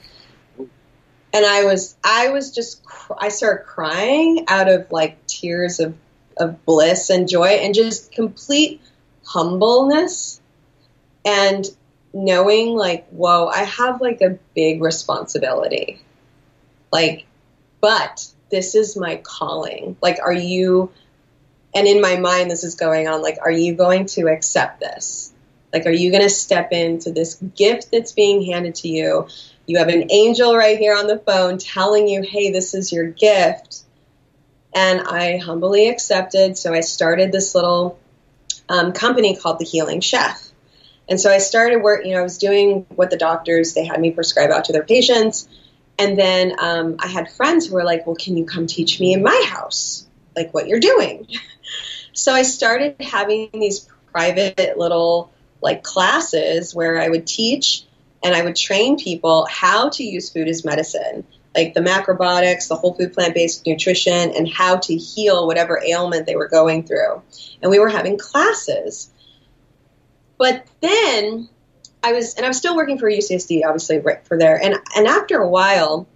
[1.32, 2.82] And I was, I was just,
[3.18, 5.96] I started crying out of like tears of,
[6.40, 8.82] of bliss and joy and just complete
[9.26, 10.42] humbleness
[11.26, 11.66] and
[12.14, 16.02] knowing like, whoa, I have like a big responsibility
[16.92, 17.26] like,
[17.82, 19.98] but this is my calling.
[20.02, 20.92] Like, are you,
[21.74, 25.32] and in my mind, this is going on, like, are you going to accept this?
[25.72, 29.28] Like, are you going to step into this gift that's being handed to you?
[29.68, 33.06] You have an angel right here on the phone telling you, hey, this is your
[33.06, 33.84] gift.
[34.74, 36.58] And I humbly accepted.
[36.58, 38.00] So I started this little
[38.68, 40.50] um, company called The Healing Chef.
[41.10, 44.00] And so I started work, you know, I was doing what the doctors, they had
[44.00, 45.48] me prescribe out to their patients.
[45.98, 49.14] And then um, I had friends who were like, well, can you come teach me
[49.14, 51.28] in my house, like what you're doing?
[52.14, 57.84] so I started having these private little like classes where I would teach
[58.24, 61.26] and I would train people how to use food as medicine,
[61.56, 66.26] like the macrobiotics, the whole food plant based nutrition, and how to heal whatever ailment
[66.26, 67.22] they were going through.
[67.62, 69.10] And we were having classes.
[70.38, 71.50] But then
[72.04, 74.62] I was, and I was still working for UCSD, obviously, right for there.
[74.62, 76.08] And and after a while,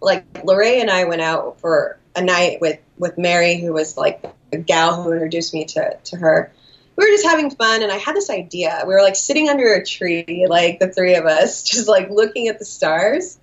[0.00, 4.24] like Lorraine and I went out for a night with with Mary, who was like
[4.52, 6.52] a gal who introduced me to to her.
[6.96, 8.84] We were just having fun, and I had this idea.
[8.86, 12.48] We were like sitting under a tree, like the three of us, just like looking
[12.48, 13.38] at the stars.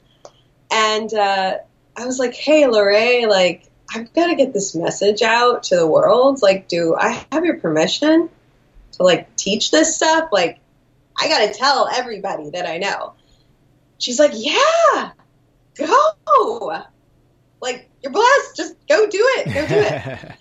[0.71, 1.57] And uh,
[1.95, 5.87] I was like, "Hey, Lorraine, like I've got to get this message out to the
[5.87, 6.41] world.
[6.41, 8.29] Like, do I have your permission
[8.93, 10.29] to like teach this stuff?
[10.31, 10.59] Like,
[11.17, 13.13] I got to tell everybody that I know.
[13.97, 15.11] She's like, yeah,
[15.75, 16.83] go.
[17.61, 18.55] Like, you're blessed.
[18.55, 19.45] Just go do it.
[19.45, 19.95] Go do it.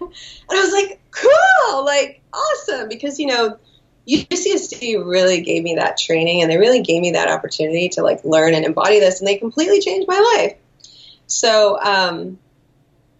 [0.00, 1.84] and I was like, cool.
[1.84, 2.88] Like, awesome.
[2.88, 3.58] Because, you know,
[4.08, 8.24] UCSD really gave me that training and they really gave me that opportunity to like
[8.24, 10.56] learn and embody this, and they completely changed my life.
[11.26, 12.38] So um,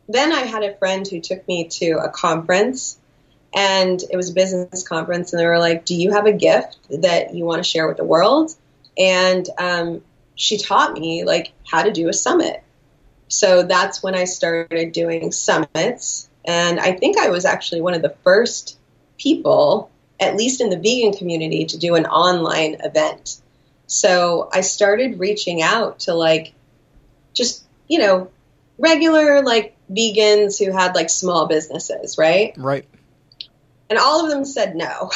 [0.08, 2.98] then I had a friend who took me to a conference,
[3.54, 6.78] and it was a business conference, and they were like, "Do you have a gift
[6.88, 8.54] that you want to share with the world?"
[8.96, 10.02] And um,
[10.34, 12.62] she taught me like how to do a summit.
[13.28, 18.00] So that's when I started doing summits, and I think I was actually one of
[18.00, 18.78] the first
[19.18, 19.90] people
[20.20, 23.40] at least in the vegan community, to do an online event.
[23.86, 26.52] So I started reaching out to like
[27.34, 28.30] just, you know,
[28.78, 32.54] regular like vegans who had like small businesses, right?
[32.56, 32.86] Right.
[33.90, 35.10] And all of them said no.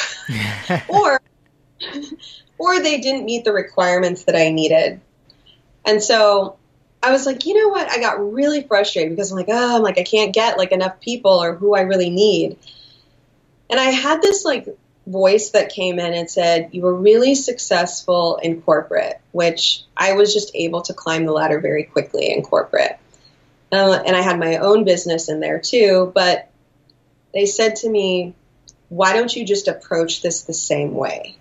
[0.89, 1.21] or
[2.57, 4.99] or they didn't meet the requirements that I needed.
[5.85, 6.57] And so
[7.01, 7.91] I was like, you know what?
[7.91, 10.99] I got really frustrated because I'm like, oh, I'm like I can't get like enough
[10.99, 12.57] people or who I really need.
[13.69, 14.67] And I had this like
[15.05, 20.33] voice that came in and said, You were really successful in corporate, which I was
[20.33, 22.97] just able to climb the ladder very quickly in corporate.
[23.71, 26.11] Uh, and I had my own business in there too.
[26.13, 26.49] But
[27.33, 28.33] they said to me,
[28.89, 31.37] Why don't you just approach this the same way?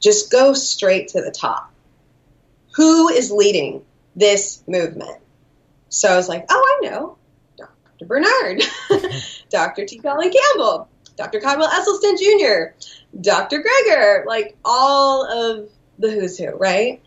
[0.00, 1.72] Just go straight to the top.
[2.74, 3.84] Who is leading
[4.14, 5.18] this movement?
[5.88, 7.16] So I was like, Oh, I know.
[7.56, 8.06] Dr.
[8.06, 8.62] Barnard,
[9.50, 9.86] Dr.
[9.86, 9.98] T.
[9.98, 11.40] Colin Campbell, Dr.
[11.40, 12.86] Caldwell Esselstyn Jr.,
[13.20, 13.62] Dr.
[13.62, 17.02] Greger, like all of the who's who, right?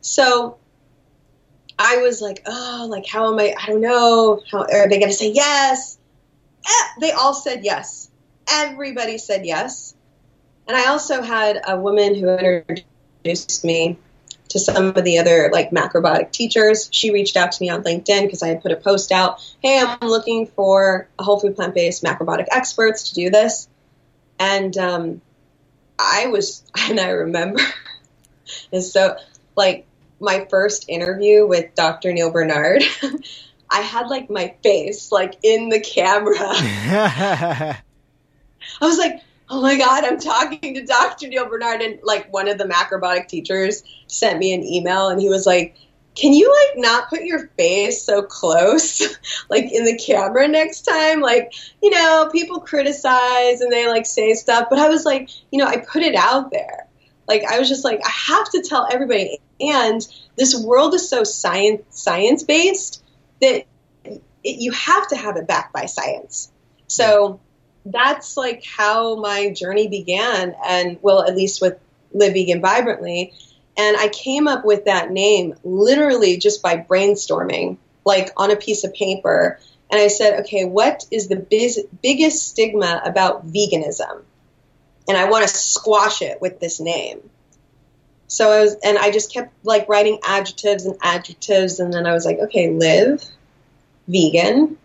[0.00, 0.58] So
[1.78, 3.54] I was like, oh, like how am I?
[3.60, 4.42] I don't know.
[4.50, 5.98] How are they going to say yes?
[6.66, 8.10] Eh, they all said yes.
[8.50, 9.94] Everybody said yes.
[10.66, 13.98] And I also had a woman who introduced me
[14.50, 16.88] to some of the other like macrobiotic teachers.
[16.92, 19.40] She reached out to me on LinkedIn because I had put a post out.
[19.62, 23.68] Hey, I'm looking for a whole food plant based macrobiotic experts to do this.
[24.38, 25.20] And um,
[25.98, 27.60] I was, and I remember,
[28.72, 29.16] and so
[29.56, 29.86] like
[30.20, 32.12] my first interview with Dr.
[32.12, 32.82] Neal Barnard.
[33.72, 36.34] I had like my face like in the camera.
[36.38, 37.76] I
[38.80, 41.28] was like, oh my God, I'm talking to Dr.
[41.28, 41.82] Neal Barnard.
[41.82, 45.76] And like one of the macrobiotic teachers sent me an email and he was like,
[46.14, 49.00] can you like not put your face so close
[49.50, 54.34] like in the camera next time like you know people criticize and they like say
[54.34, 56.88] stuff but i was like you know i put it out there
[57.28, 61.22] like i was just like i have to tell everybody and this world is so
[61.22, 63.04] science science based
[63.40, 63.64] that
[64.04, 66.50] it, you have to have it backed by science
[66.88, 67.38] so
[67.84, 71.78] that's like how my journey began and well at least with
[72.12, 73.32] live vegan vibrantly
[73.80, 78.84] and I came up with that name literally just by brainstorming, like on a piece
[78.84, 79.58] of paper.
[79.90, 84.22] And I said, okay, what is the biz- biggest stigma about veganism?
[85.08, 87.30] And I want to squash it with this name.
[88.28, 91.80] So I was, and I just kept like writing adjectives and adjectives.
[91.80, 93.24] And then I was like, okay, live
[94.06, 94.76] vegan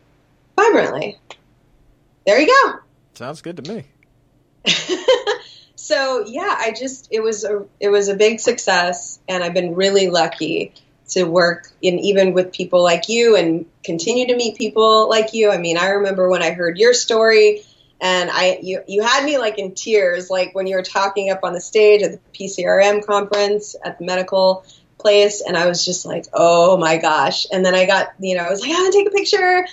[0.56, 1.20] vibrantly.
[2.26, 2.80] There you go.
[3.16, 3.86] Sounds good to me.
[5.76, 9.76] so yeah, I just it was a it was a big success, and I've been
[9.76, 10.74] really lucky
[11.10, 15.52] to work in even with people like you and continue to meet people like you.
[15.52, 17.62] I mean, I remember when I heard your story
[18.02, 21.40] and I you you had me like in tears like when you were talking up
[21.44, 24.66] on the stage at the PCRM conference at the medical
[24.98, 28.44] place and I was just like, "Oh my gosh." And then I got, you know,
[28.44, 29.66] I was like, "I want to take a picture."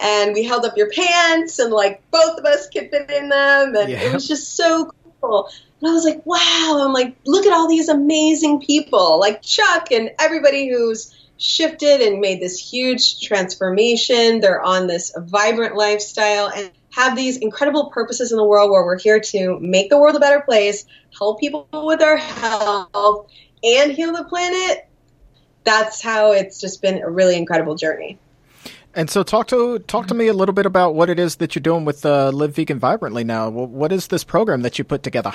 [0.00, 3.76] And we held up your pants and like both of us could fit in them
[3.76, 4.02] and yeah.
[4.02, 4.90] it was just so
[5.20, 9.42] cool And I was like, wow, I'm like, look at all these amazing people, like
[9.42, 14.40] Chuck and everybody who's shifted and made this huge transformation.
[14.40, 18.98] They're on this vibrant lifestyle and have these incredible purposes in the world where we're
[18.98, 20.84] here to make the world a better place,
[21.16, 23.30] help people with their health,
[23.62, 24.86] and heal the planet.
[25.64, 28.18] That's how it's just been a really incredible journey.
[28.94, 31.54] And so, talk to talk to me a little bit about what it is that
[31.54, 33.48] you're doing with uh, Live Vegan Vibrantly now.
[33.48, 35.32] What is this program that you put together?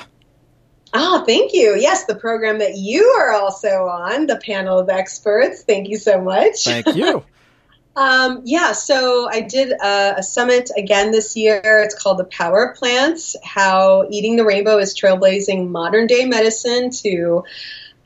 [0.94, 1.76] Oh, thank you.
[1.78, 5.64] Yes, the program that you are also on, the panel of experts.
[5.64, 6.64] Thank you so much.
[6.64, 7.24] Thank you.
[7.98, 11.62] um, yeah, so I did a, a, summit again this year.
[11.84, 16.92] It's called The Power of Plants How Eating the Rainbow is Trailblazing Modern Day Medicine
[16.92, 17.44] to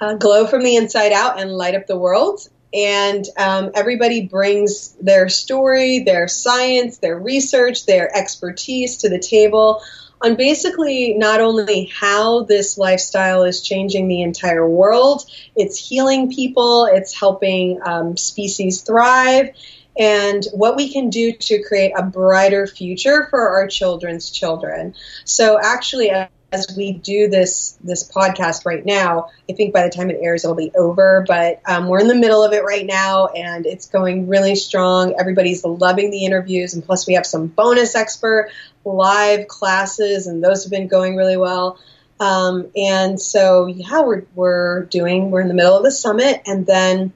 [0.02, 4.94] uh, Glow from the Inside Out and Light Up the World and um, everybody brings
[5.02, 9.82] their story, their science, their research, their expertise to the table
[10.22, 15.24] on basically not only how this lifestyle is changing the entire world,
[15.56, 19.52] it's healing people, it's helping um, species thrive,
[19.98, 24.94] and what we can do to create a brighter future for our children's children.
[25.26, 26.12] So, actually,
[26.52, 30.44] as we do this this podcast right now, I think by the time it airs,
[30.44, 31.24] it'll be over.
[31.28, 35.16] But um, we're in the middle of it right now, and it's going really strong.
[35.20, 38.52] Everybody's loving the interviews, and plus we have some bonus expert
[38.84, 41.80] live classes, and those have been going really well.
[42.20, 46.66] Um, and so yeah, we're we're doing we're in the middle of the summit, and
[46.66, 47.14] then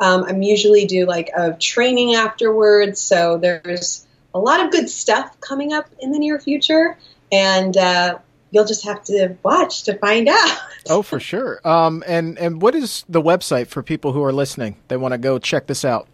[0.00, 2.98] um, I'm usually do like a training afterwards.
[2.98, 6.96] So there's a lot of good stuff coming up in the near future,
[7.30, 8.18] and uh,
[8.50, 10.58] you'll just have to watch to find out.
[10.88, 11.60] oh, for sure.
[11.66, 14.76] Um, and and what is the website for people who are listening?
[14.88, 16.08] They want to go check this out.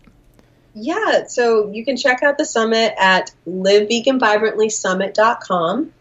[0.74, 5.92] Yeah, so you can check out the summit at liveveganvibrantlysummit.com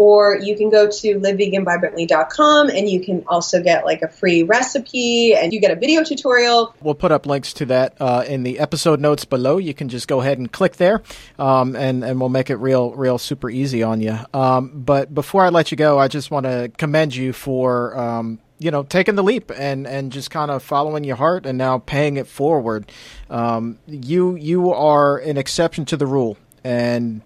[0.00, 5.34] or you can go to liveveganvibrantly.com and you can also get like a free recipe
[5.34, 6.74] and you get a video tutorial.
[6.80, 9.58] We'll put up links to that uh, in the episode notes below.
[9.58, 11.02] You can just go ahead and click there,
[11.38, 14.16] um, and and we'll make it real, real super easy on you.
[14.32, 17.94] Um, but before I let you go, I just want to commend you for.
[17.98, 21.56] Um, you know, taking the leap and, and just kind of following your heart and
[21.56, 22.92] now paying it forward.
[23.30, 27.22] Um, you you are an exception to the rule, and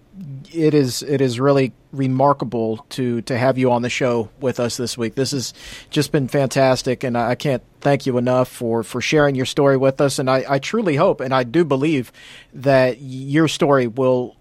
[0.53, 4.77] it is it is really remarkable to to have you on the show with us
[4.77, 5.15] this week.
[5.15, 5.53] This has
[5.89, 9.99] just been fantastic, and I can't thank you enough for for sharing your story with
[9.99, 10.19] us.
[10.19, 12.11] And I, I truly hope, and I do believe
[12.53, 14.35] that your story will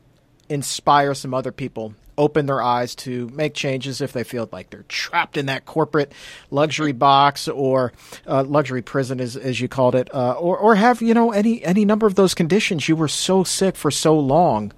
[0.48, 4.84] inspire some other people open their eyes to make changes if they feel like they're
[4.84, 6.12] trapped in that corporate
[6.50, 7.92] luxury box or
[8.28, 11.64] uh, luxury prison, as, as you called it, uh, or, or have you know any
[11.64, 12.88] any number of those conditions.
[12.88, 14.72] You were so sick for so long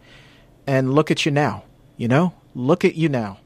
[0.66, 1.64] and look at you now.
[1.96, 3.38] You know, look at you now.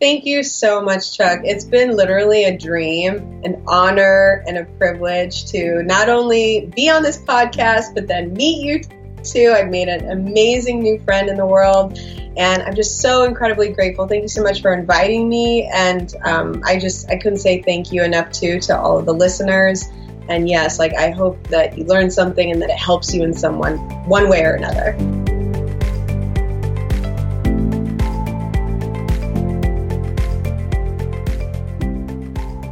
[0.00, 1.40] Thank you so much, Chuck.
[1.42, 7.02] It's been literally a dream, an honor, and a privilege to not only be on
[7.02, 8.80] this podcast, but then meet you
[9.24, 9.52] too.
[9.56, 11.98] I've made an amazing new friend in the world,
[12.36, 14.06] and I'm just so incredibly grateful.
[14.06, 17.90] Thank you so much for inviting me, and um, I just I couldn't say thank
[17.90, 19.84] you enough too to all of the listeners.
[20.28, 23.34] And yes, like I hope that you learn something and that it helps you in
[23.34, 24.96] someone one way or another.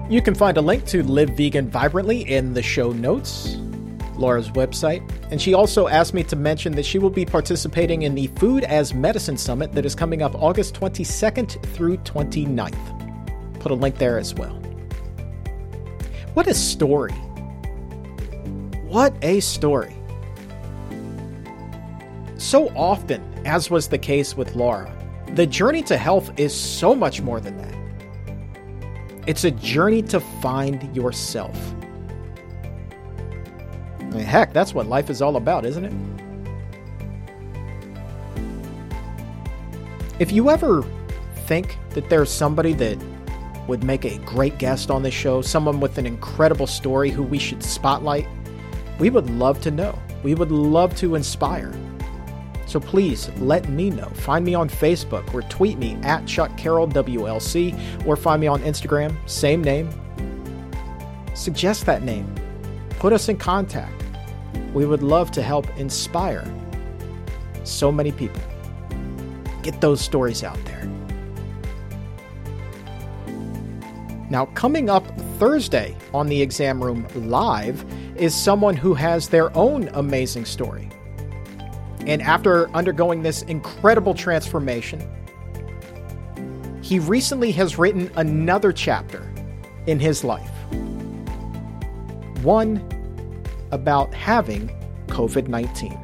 [0.08, 3.56] You can find a link to Live Vegan Vibrantly in the show notes,
[4.14, 5.02] Laura's website.
[5.32, 8.62] And she also asked me to mention that she will be participating in the Food
[8.62, 13.58] as Medicine Summit that is coming up August 22nd through 29th.
[13.58, 14.54] Put a link there as well.
[16.34, 17.12] What a story!
[18.86, 19.96] What a story.
[22.38, 24.88] So often, as was the case with Laura,
[25.34, 27.75] the journey to health is so much more than that.
[29.26, 31.58] It's a journey to find yourself.
[33.98, 35.92] I mean, heck, that's what life is all about, isn't it?
[40.18, 40.84] If you ever
[41.46, 42.98] think that there's somebody that
[43.66, 47.38] would make a great guest on this show, someone with an incredible story who we
[47.38, 48.28] should spotlight,
[48.98, 49.98] we would love to know.
[50.22, 51.74] We would love to inspire.
[52.66, 54.08] So please let me know.
[54.08, 58.60] Find me on Facebook or tweet me at Chuck Carroll WLC or find me on
[58.62, 59.88] Instagram, same name.
[61.34, 62.34] Suggest that name.
[62.98, 64.02] Put us in contact.
[64.74, 66.44] We would love to help inspire
[67.62, 68.42] so many people.
[69.62, 70.84] Get those stories out there.
[74.28, 75.06] Now, coming up
[75.38, 77.84] Thursday on the Exam Room Live
[78.16, 80.88] is someone who has their own amazing story.
[82.06, 85.02] And after undergoing this incredible transformation,
[86.82, 89.28] he recently has written another chapter
[89.86, 90.50] in his life.
[92.42, 92.80] One
[93.72, 94.70] about having
[95.08, 95.98] COVID 19.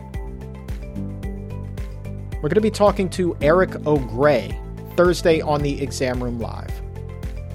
[2.37, 4.59] We're going to be talking to Eric O'Grey
[4.97, 6.73] Thursday on the Exam Room Live.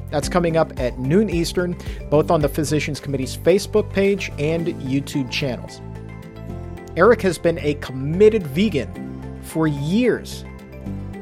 [0.10, 1.78] That's coming up at noon Eastern,
[2.10, 5.82] both on the Physicians Committee's Facebook page and YouTube channels.
[6.98, 10.44] Eric has been a committed vegan for years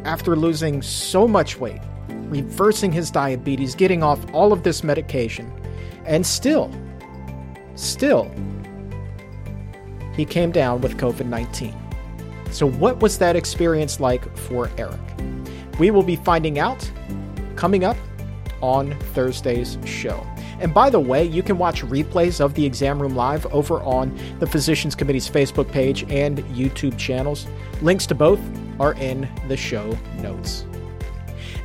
[0.05, 1.81] after losing so much weight,
[2.29, 5.51] reversing his diabetes, getting off all of this medication,
[6.05, 6.71] and still,
[7.75, 8.31] still,
[10.15, 11.75] he came down with COVID 19.
[12.51, 15.01] So, what was that experience like for Eric?
[15.77, 16.89] We will be finding out
[17.57, 17.97] coming up
[18.61, 20.25] on Thursday's show.
[20.59, 24.17] And by the way, you can watch replays of the exam room live over on
[24.39, 27.47] the Physicians Committee's Facebook page and YouTube channels.
[27.81, 28.39] Links to both
[28.79, 30.65] are in the show notes.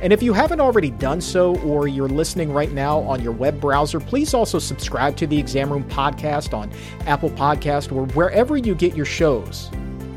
[0.01, 3.61] And if you haven't already done so, or you're listening right now on your web
[3.61, 6.71] browser, please also subscribe to the Exam Room podcast on
[7.05, 9.69] Apple Podcast or wherever you get your shows.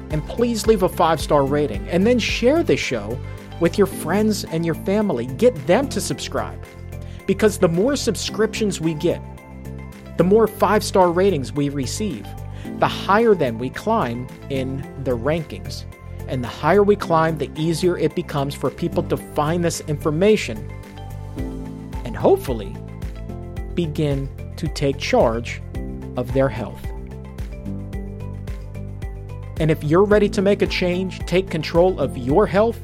[0.09, 3.19] And please leave a five star rating and then share the show
[3.61, 5.27] with your friends and your family.
[5.27, 6.65] Get them to subscribe.
[7.27, 9.21] Because the more subscriptions we get,
[10.17, 12.27] the more five star ratings we receive,
[12.79, 15.85] the higher then we climb in the rankings.
[16.29, 20.71] And the higher we climb, the easier it becomes for people to find this information
[22.05, 22.75] and hopefully
[23.75, 25.61] begin to take charge
[26.17, 26.85] of their health.
[29.61, 32.81] And if you're ready to make a change, take control of your health,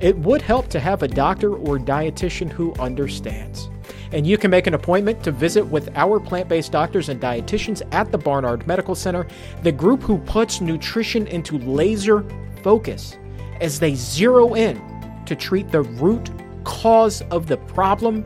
[0.00, 3.68] it would help to have a doctor or dietitian who understands.
[4.12, 7.82] And you can make an appointment to visit with our plant based doctors and dietitians
[7.92, 9.26] at the Barnard Medical Center,
[9.62, 12.24] the group who puts nutrition into laser
[12.62, 13.18] focus
[13.60, 14.80] as they zero in
[15.26, 16.30] to treat the root
[16.64, 18.24] cause of the problem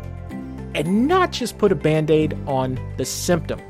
[0.74, 3.60] and not just put a band aid on the symptom.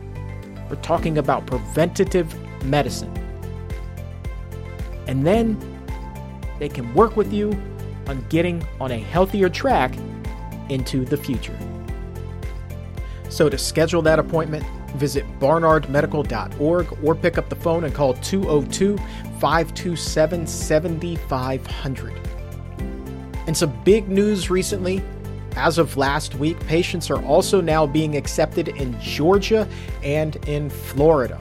[0.68, 2.34] We're talking about preventative
[2.64, 3.12] medicine.
[5.06, 5.59] And then
[6.59, 7.51] they can work with you
[8.06, 9.94] on getting on a healthier track
[10.68, 11.59] into the future.
[13.32, 18.98] So to schedule that appointment, visit barnardmedical.org or pick up the phone and call 202
[19.40, 22.12] 527 7500.
[23.46, 25.02] And some big news recently.
[25.56, 29.66] As of last week, patients are also now being accepted in Georgia
[30.02, 31.40] and in Florida.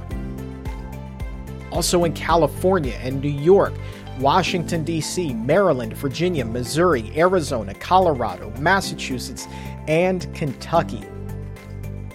[1.73, 3.73] Also in California and New York,
[4.18, 9.45] Washington, D.C., Maryland, Virginia, Missouri, Arizona, Colorado, Massachusetts,
[9.88, 11.05] and Kentucky.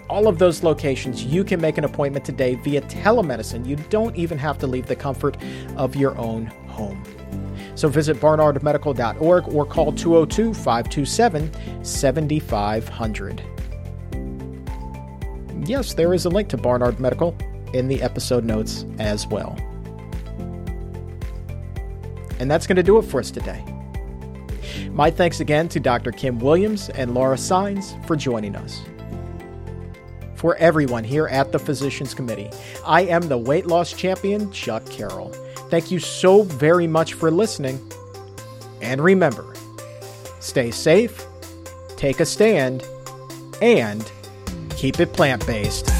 [0.08, 3.66] All of those locations, you can make an appointment today via telemedicine.
[3.66, 5.36] You don't even have to leave the comfort
[5.76, 7.02] of your own home.
[7.74, 13.42] So visit barnardmedical.org or call 202 527 7500.
[15.68, 17.36] Yes, there is a link to Barnard Medical
[17.72, 19.58] in the episode notes as well.
[22.38, 23.64] And that's going to do it for us today.
[24.90, 26.12] My thanks again to Dr.
[26.12, 28.80] Kim Williams and Laura Sainz for joining us.
[30.36, 32.50] For everyone here at the Physicians Committee,
[32.84, 35.30] I am the weight loss champion, Chuck Carroll.
[35.70, 37.80] Thank you so very much for listening.
[38.82, 39.54] And remember
[40.40, 41.26] stay safe,
[41.96, 42.86] take a stand,
[43.60, 44.10] and
[44.76, 45.90] keep it plant based.